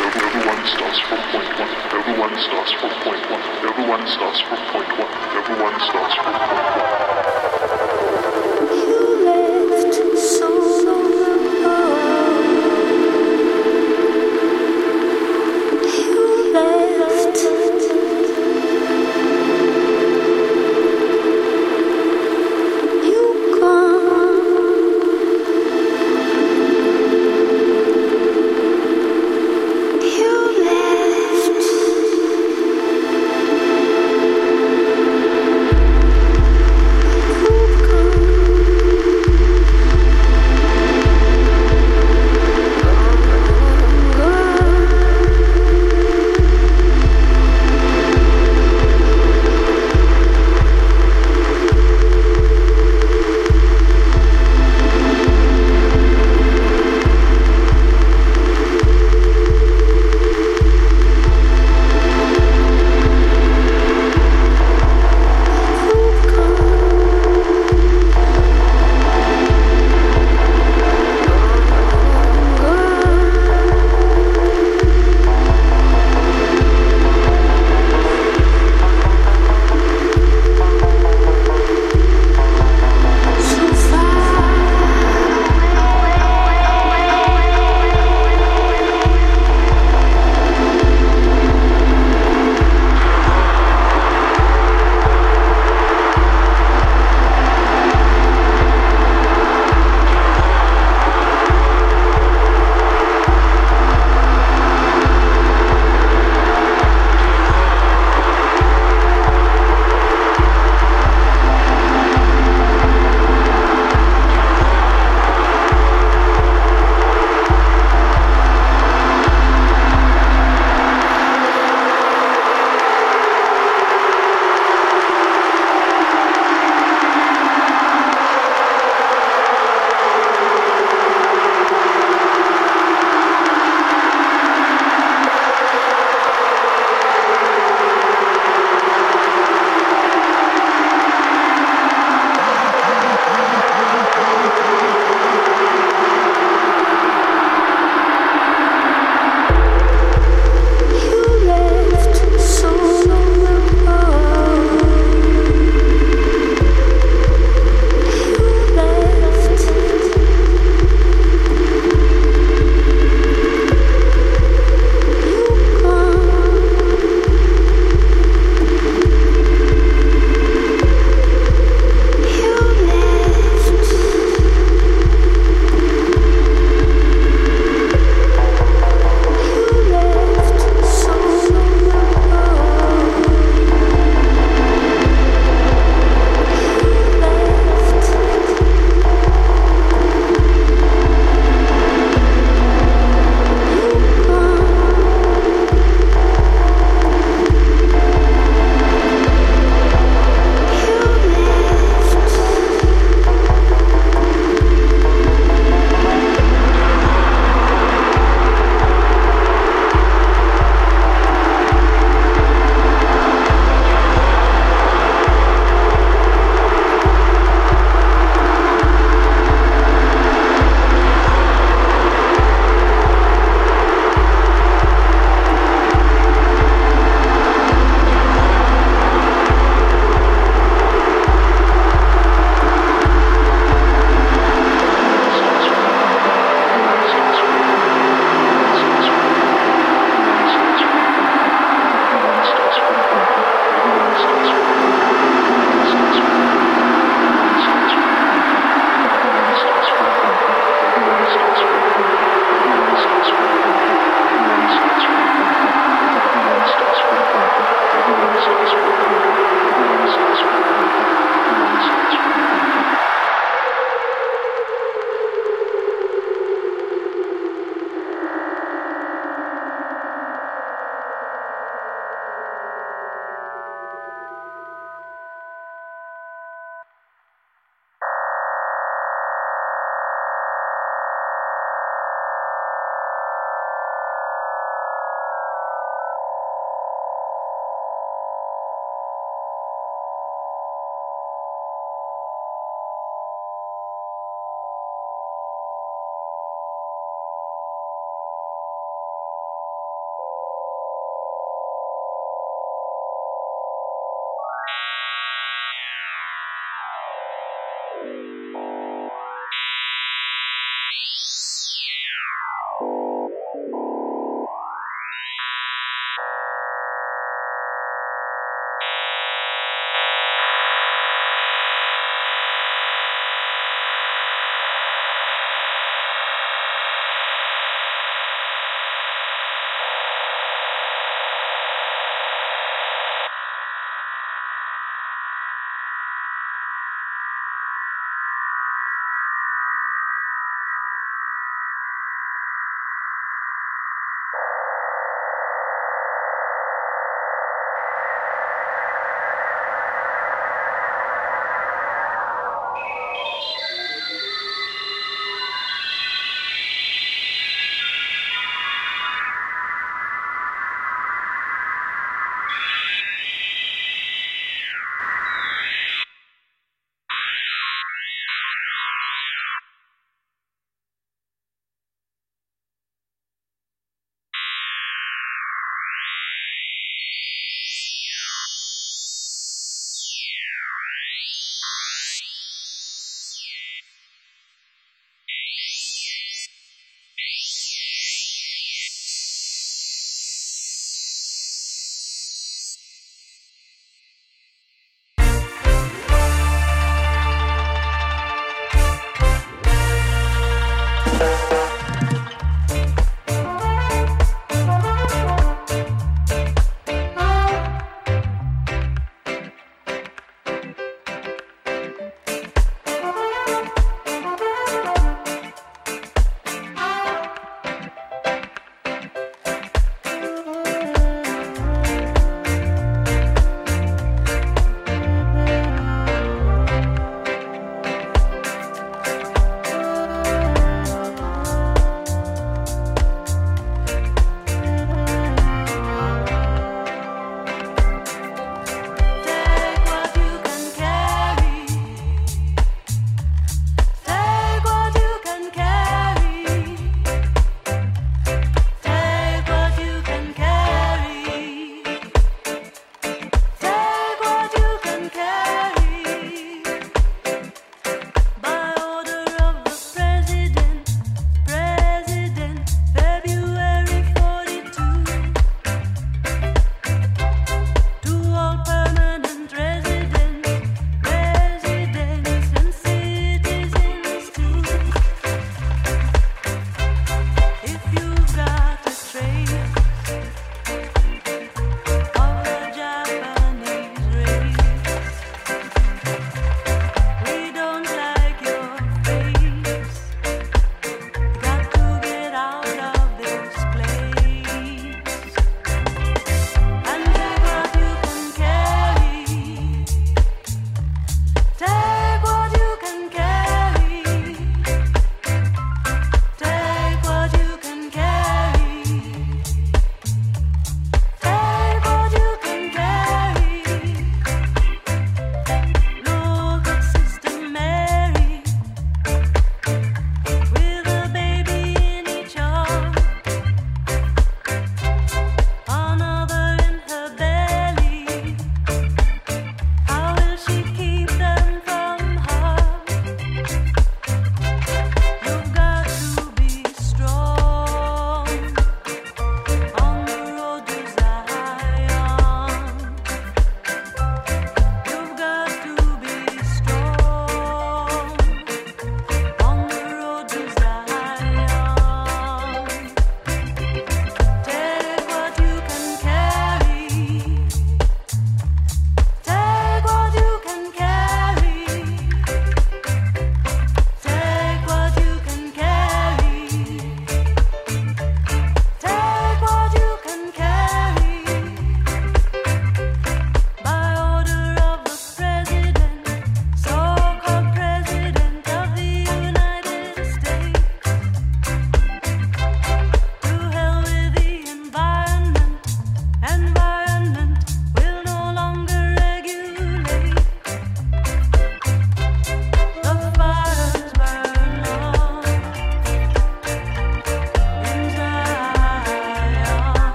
[0.00, 1.68] Everyone starts from point one.
[1.92, 3.42] Everyone starts from point one.
[3.68, 5.12] Everyone starts from point one.
[5.36, 6.95] Everyone starts from point one.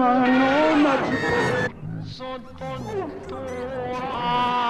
[0.00, 1.04] ملامت
[2.16, 2.60] صدق
[3.30, 4.60] دورانه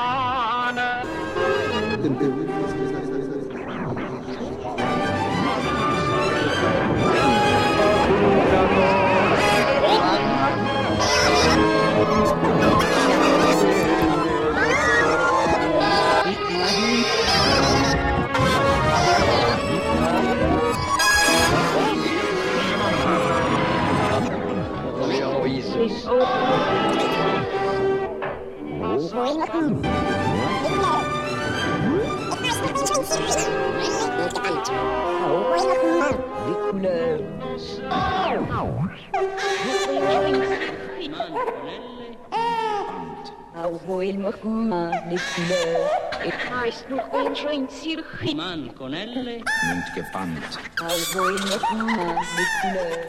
[44.30, 46.26] vacuna de kleur.
[46.26, 48.36] Ik maais nog een.
[48.36, 49.32] Man con elle.
[49.74, 50.58] Niet gepand.
[50.74, 53.08] Alvoi vacuna de kleur.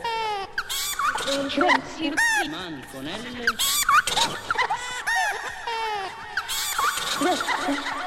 [1.43, 2.19] Een zwijnzierig.
[2.49, 3.55] Man con elle.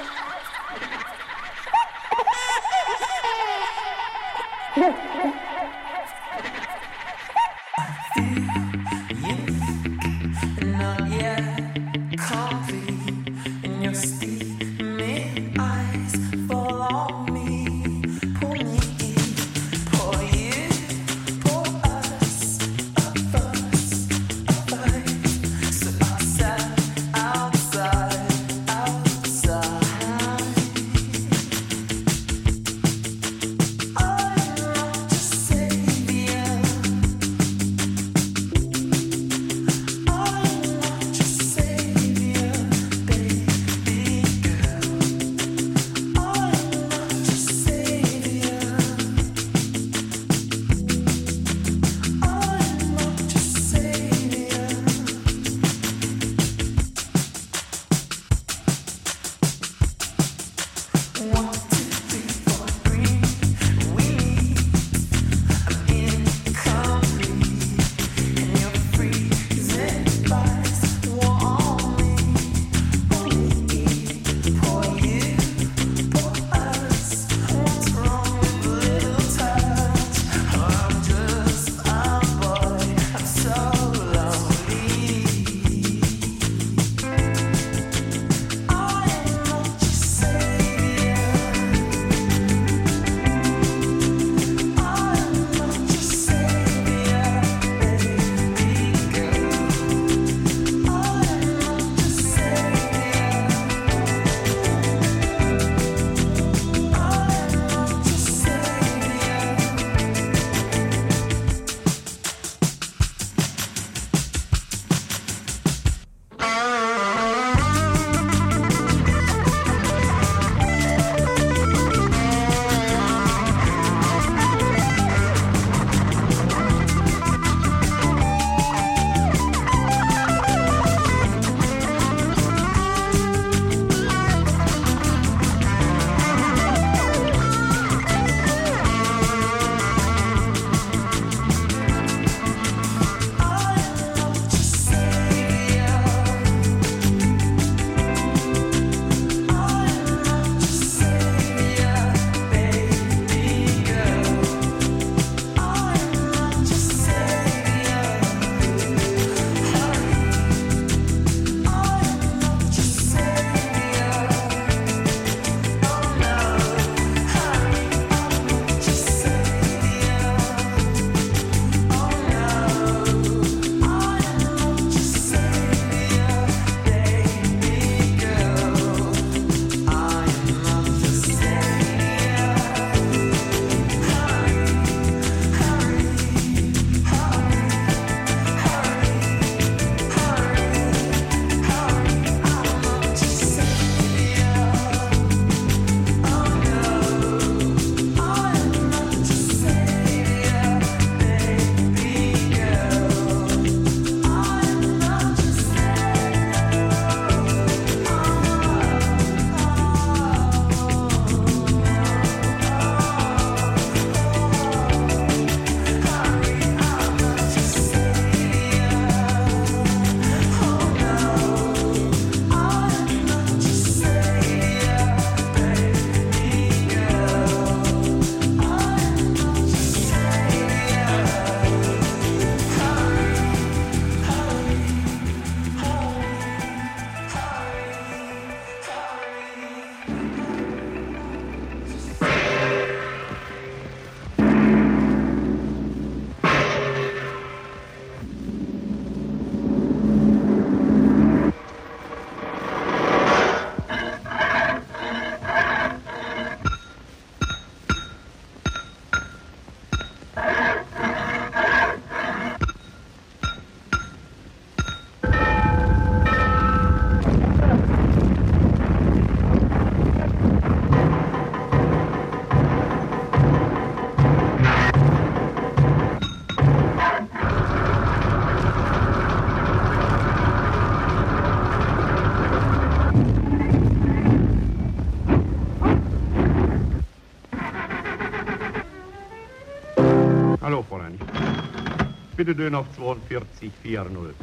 [292.44, 294.34] Bitte Döner auf 42, 4-0.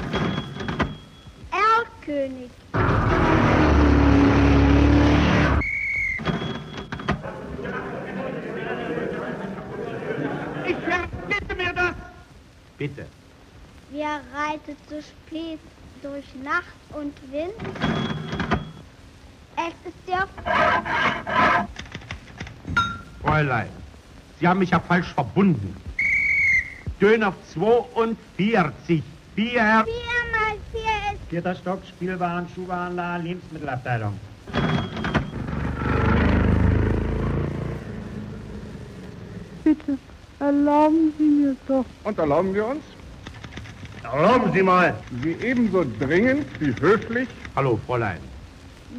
[1.51, 2.49] Erlkönig.
[10.65, 11.93] Ich verbitte mir das!
[12.79, 13.05] Bitte.
[13.91, 15.59] Wer reitet so spät
[16.01, 16.63] durch Nacht
[16.93, 17.53] und Wind?
[19.57, 20.27] Es ist der
[23.21, 23.69] Fräulein,
[24.39, 25.80] Sie haben mich ja falsch verbunden.
[27.01, 29.01] Döner 42,
[29.35, 29.43] 4.
[29.43, 29.85] Vier mal
[30.71, 34.19] vier ist Vierter Stock, Spielwaren, Schuhwarenladen, Lebensmittelabteilung.
[39.63, 39.97] Bitte,
[40.39, 41.85] erlauben Sie mir doch.
[42.03, 42.83] Und erlauben wir uns?
[44.03, 44.93] Erlauben Sie mal.
[45.23, 47.29] Sie ebenso dringend wie höflich.
[47.55, 48.19] Hallo, Fräulein.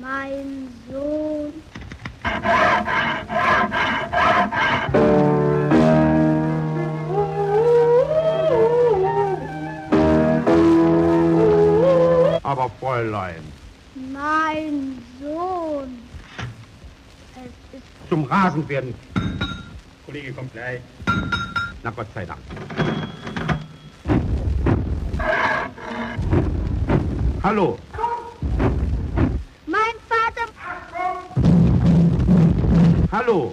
[0.01, 1.53] mein Sohn.
[12.53, 13.43] Aber Fräulein,
[14.12, 15.99] Mein Sohn.
[17.35, 18.95] Es ist zum Rasen werden.
[20.05, 20.83] Kollege kommt gleich.
[21.83, 22.41] Na Gott sei Dank.
[27.43, 27.79] Hallo.
[29.65, 30.53] mein Vater.
[33.12, 33.51] Hallo.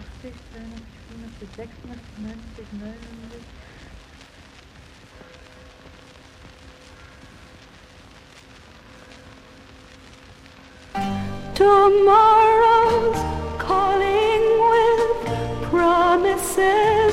[0.00, 0.64] 80, 83,
[1.40, 1.70] 85, 86,
[2.18, 2.38] 90,
[2.72, 3.44] 99.
[11.54, 13.18] Tomorrow's
[13.58, 15.00] calling with
[15.70, 17.09] promises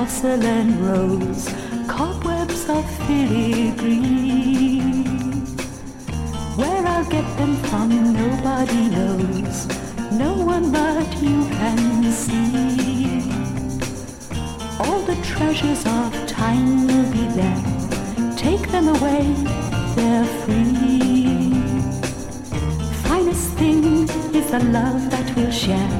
[0.00, 1.46] porcelain rose,
[1.86, 4.80] cobwebs of filigree.
[6.56, 9.68] Where I'll get them from, nobody knows.
[10.12, 13.28] No one but you can see.
[14.78, 17.62] All the treasures of time will be there.
[18.38, 19.24] Take them away,
[19.96, 21.52] they're free.
[23.04, 25.92] Finest thing is the love that we'll share.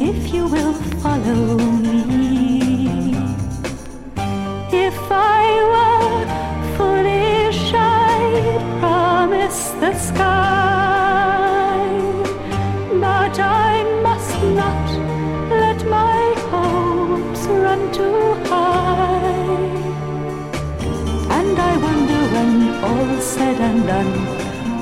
[0.00, 0.72] If you will
[1.04, 2.47] follow me.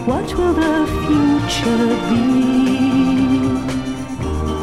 [0.06, 2.26] What will the future be?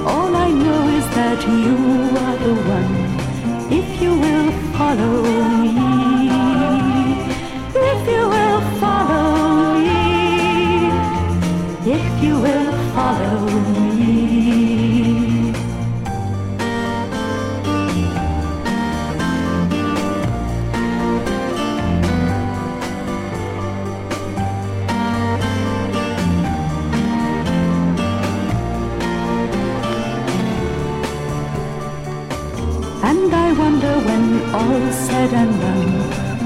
[0.05, 1.75] All I know is that you
[2.23, 2.93] are the one,
[3.79, 5.21] if you will follow
[5.61, 6.29] me.
[7.89, 10.03] If you will follow me.
[11.95, 13.52] If you will follow
[35.31, 35.91] and done,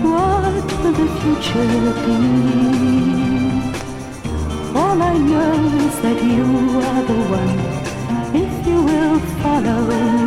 [0.03, 2.17] what will the future be?
[4.77, 5.53] All I know
[5.85, 6.45] is that you
[6.85, 7.57] are the one,
[8.35, 10.26] if you will follow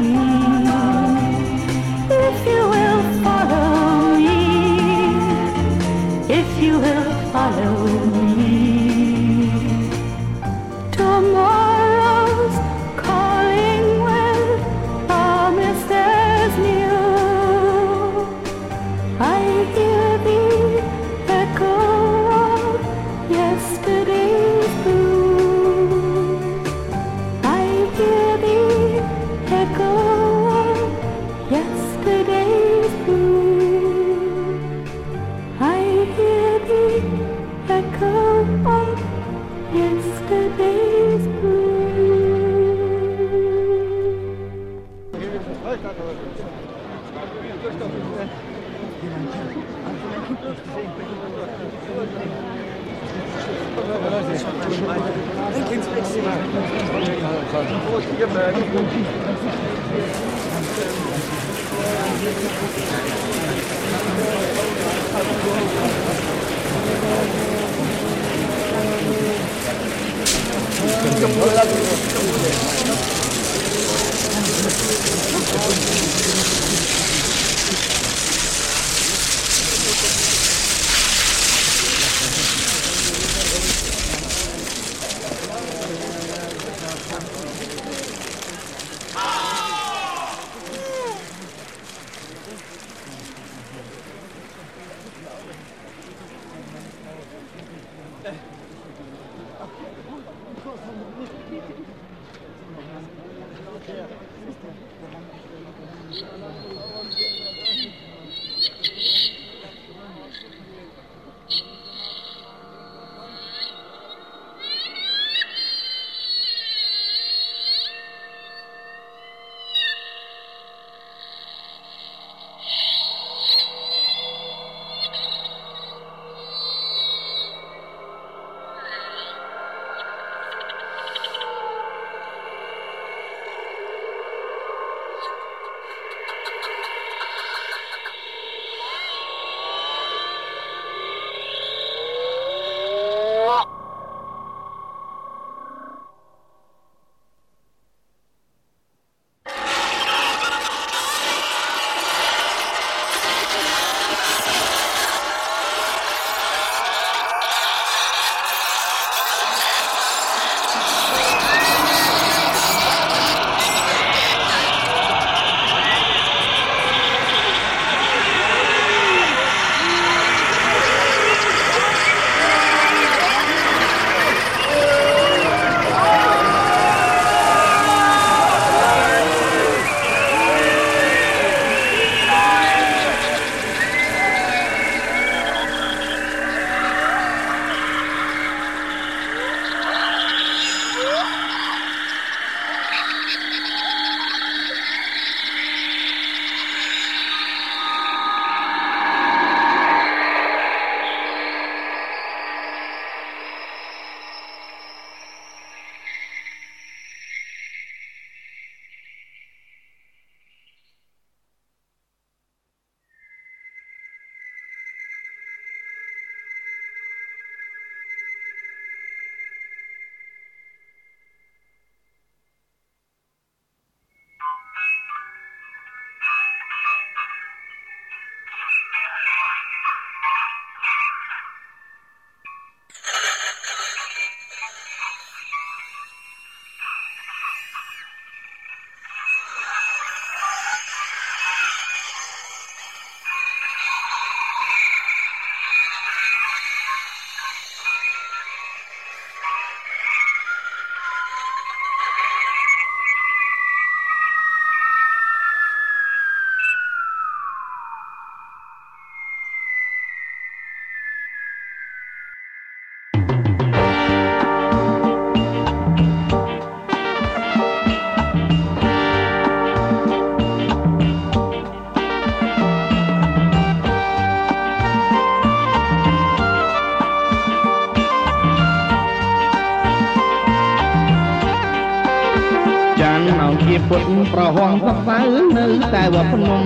[284.32, 285.18] ប្រហងសរសៅ
[285.58, 286.64] នៅតែវត្តភ្នំ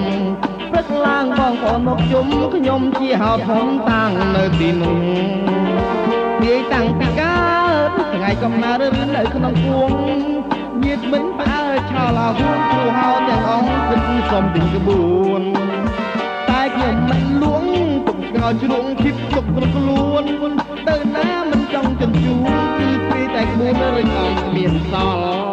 [0.70, 4.96] ព្រឹកឡើងបងប្អូនមកជុំខ្ញុំជាហៅធំតាំងនៅទីនោះ
[6.42, 7.38] នាយតាំងពីកើ
[7.86, 9.90] តថ្ងៃកំណើតឬនៅក្នុងគួង
[10.84, 15.42] ញាតមិនផ្អើលឆោឡោហួនគ្រូហៅទាំងអង្គគិតសុំពីក្បួន
[16.48, 17.64] តែខ្ញុំមិនលួង
[18.06, 20.24] ទុកក្រោយជ្រុងឈិបទុកក្នុងខ្លួន
[20.88, 22.40] ទៅណាមិនចង់ជញ្ជូន
[22.78, 25.43] គឺពេលតែក្បួនរឹងអង្គមានសល់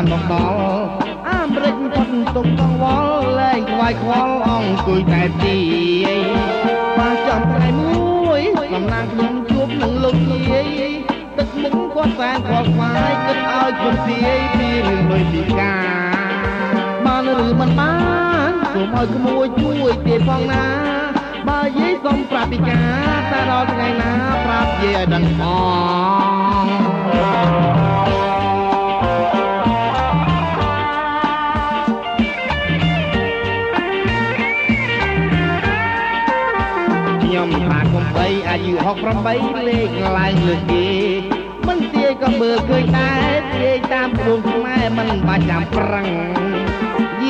[0.00, 0.86] បានមកដល់
[1.28, 5.58] អាមេរិកផុតទុកកង្វល់លែងខ្វាយខ្វល់អង្គុយតែទី
[6.98, 8.40] បានចំថ្ងៃមួយ
[8.74, 10.68] កំណាងខ្ញុំជួបនឹងលោកយាយ
[11.38, 16.24] ទឹកមុខគាត់សែនខ្វល់ខ្វាយគិតឲ្យខ្ញុំធាយពីរឿងលុយពីការ
[17.06, 17.94] បានឬមិនបា
[18.50, 20.66] នសូមឲ្យក្មួយជួយទេផងណា
[21.48, 22.82] បបើយាយសុំប្រាប់ពីកា
[23.16, 24.12] រតែដល់ថ្ងៃណា
[24.44, 25.40] ប្រាប់យាយឲ្យដឹងផ
[26.64, 26.66] ង
[38.50, 38.74] អាយុ
[39.20, 40.86] 68លេខឡើងលើសគេ
[41.66, 46.06] មិនទាយក៏មើលឃើញដែរទាយតាមព្រួងខ្មែរមិនបាច់ចាំប្រឹង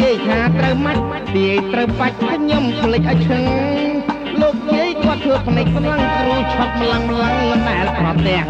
[0.00, 1.02] យាយថាត្រូវម៉ាច់
[1.36, 3.44] ទាយត្រូវបាច់ខ្ញុំភ្លេចឲ្យឈឹង
[4.40, 8.42] លោកយាយគាត់ធ្វើភ្នែកស្លាំងគ្រូឆប់ម្លឹងម្លឹងមិនដែលប្រទះ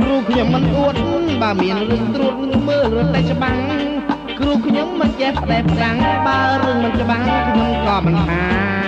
[0.00, 0.94] គ្រូខ្ញុំមិនអួត
[1.42, 2.34] បើមានរឿងត្រួត
[2.68, 3.58] មើលរត់តែច្បាំង
[4.38, 8.83] គ្រូខ្ញុំមិនចេះផ្ដែផ្ដាំងបើរឿងមិនច្បាំងខ្ញុំក៏មិនថា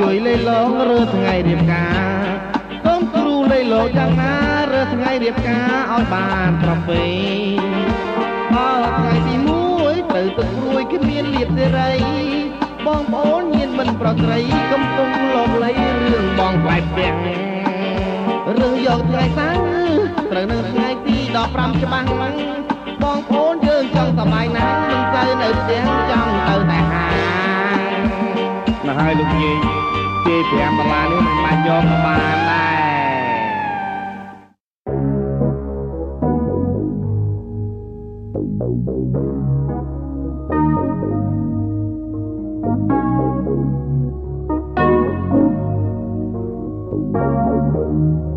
[0.00, 1.86] ជួយលេឡងរើថ្ងៃរៀបកា
[2.22, 2.26] រ
[2.84, 4.34] សូមគ្រូលេឡងយ៉ាងណា
[4.72, 7.02] រើថ្ងៃរៀបការឲ្យបានប្រពៃ
[8.54, 9.34] ដល់ថ្ងៃទី
[9.74, 11.92] 1ទៅទឹកព្រួយគ្មានលៀបសេរី
[12.86, 14.38] បងប្អូនញៀនមិនប្រស្រី
[14.72, 15.70] កំពុងលងលៃ
[16.02, 17.16] រឿងបងផ្លែផ្ទាំង
[18.58, 19.60] រឿងយកថ្ងៃសៅរ៍
[20.30, 21.16] ត្រូវនៅថ្ងៃទី
[21.50, 22.34] 15ច្បាស់ហ្នឹង
[23.02, 27.13] បងប្អូនយើងចង់សប្បាយណាស់មិនទៅនៅផ្ទះចង់ទៅតែហា
[28.93, 29.57] ង ណាស់ហើយលោកយាយ
[30.25, 32.79] ទាយ5ដុល្លារនេះមិនបាច់យកក៏បានដែរ
[47.11, 48.32] Pain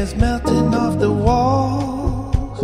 [0.00, 2.58] Is melting off the walls,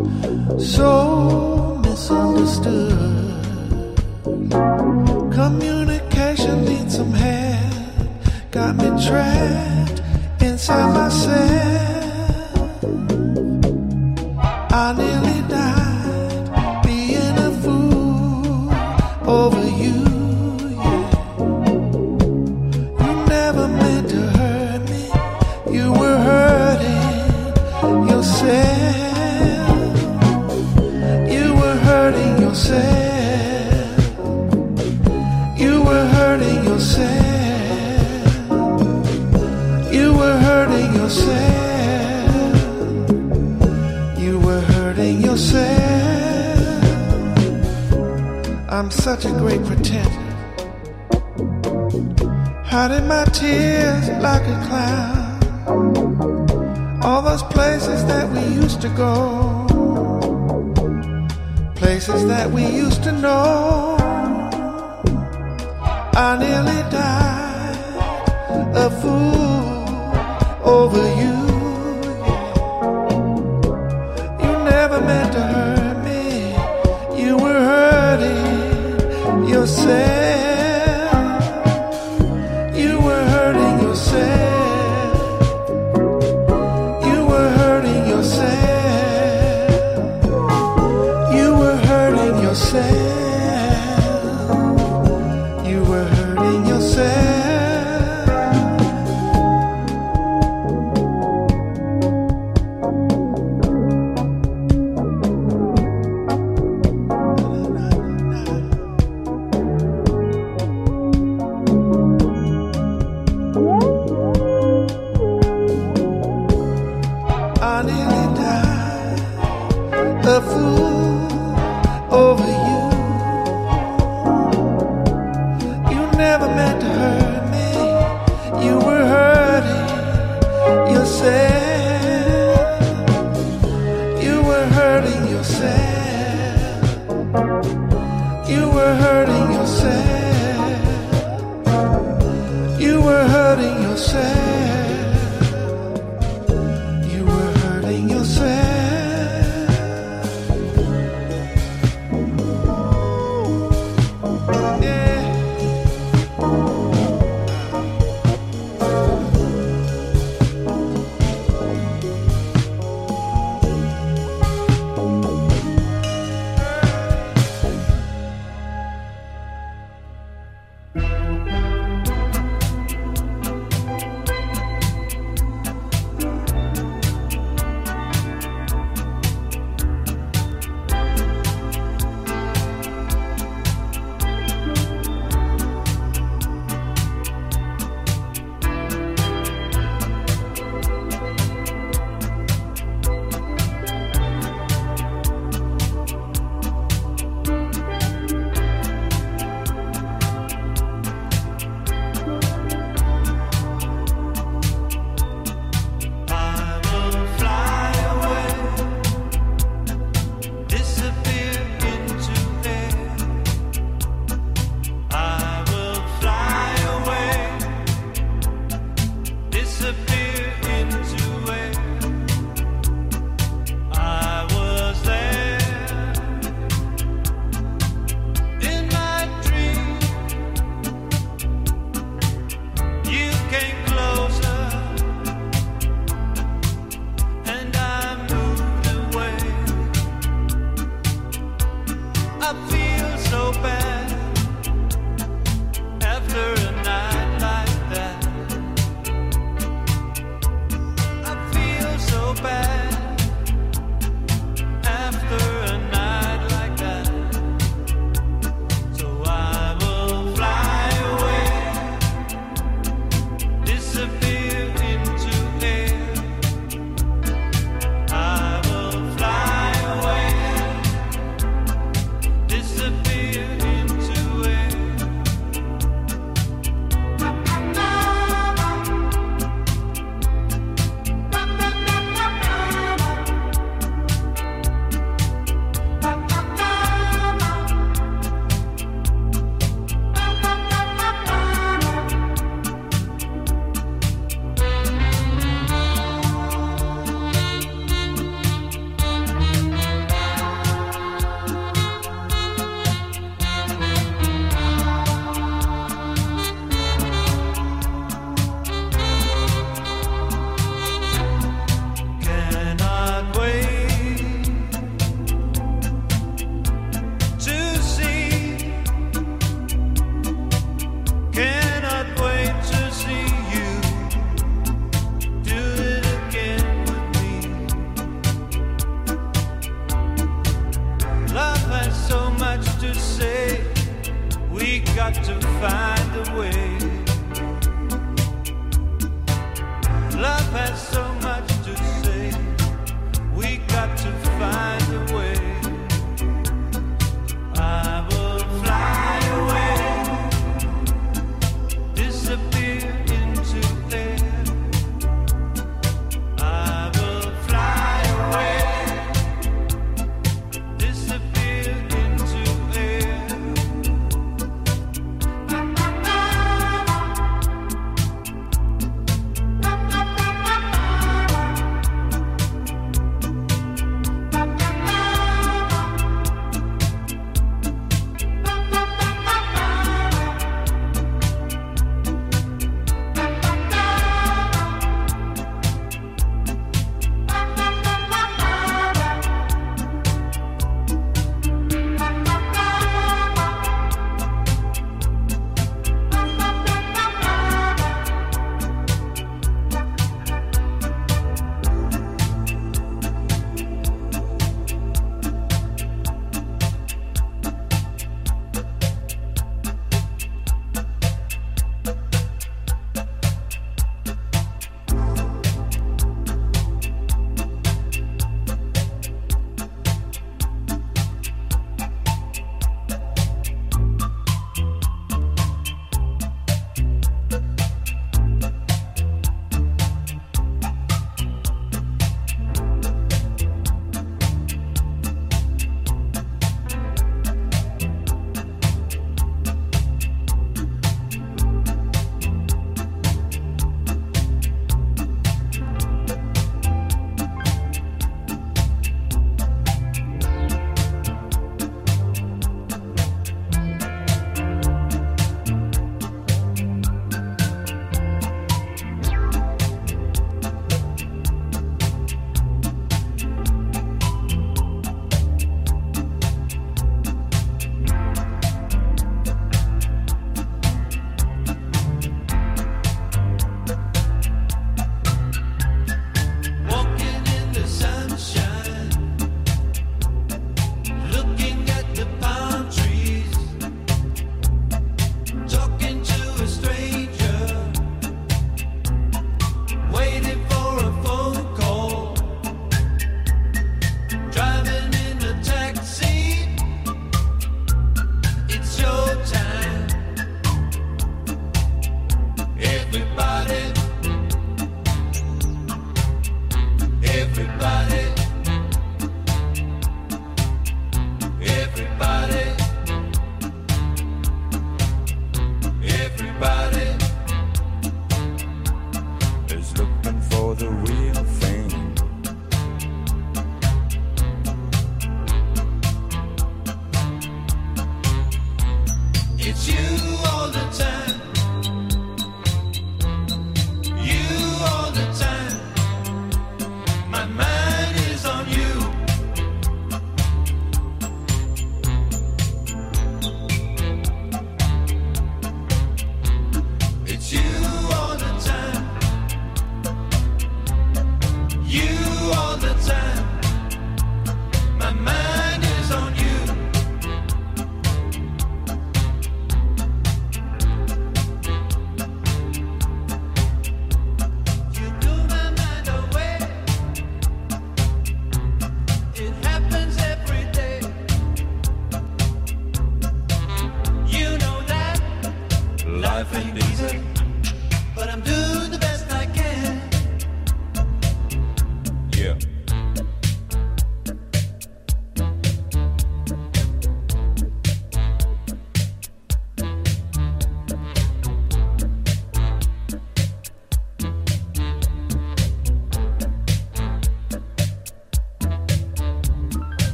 [0.74, 2.96] so misunderstood.
[5.38, 10.00] Communication needs some help, got me trapped
[10.40, 11.34] inside myself.
[14.82, 15.25] I nearly
[49.06, 50.10] such a great pretender.
[52.64, 55.38] Hiding my tears like a clown.
[57.04, 59.14] All those places that we used to go,
[61.76, 63.96] places that we used to know.
[66.26, 67.78] I nearly died
[68.74, 69.45] a fool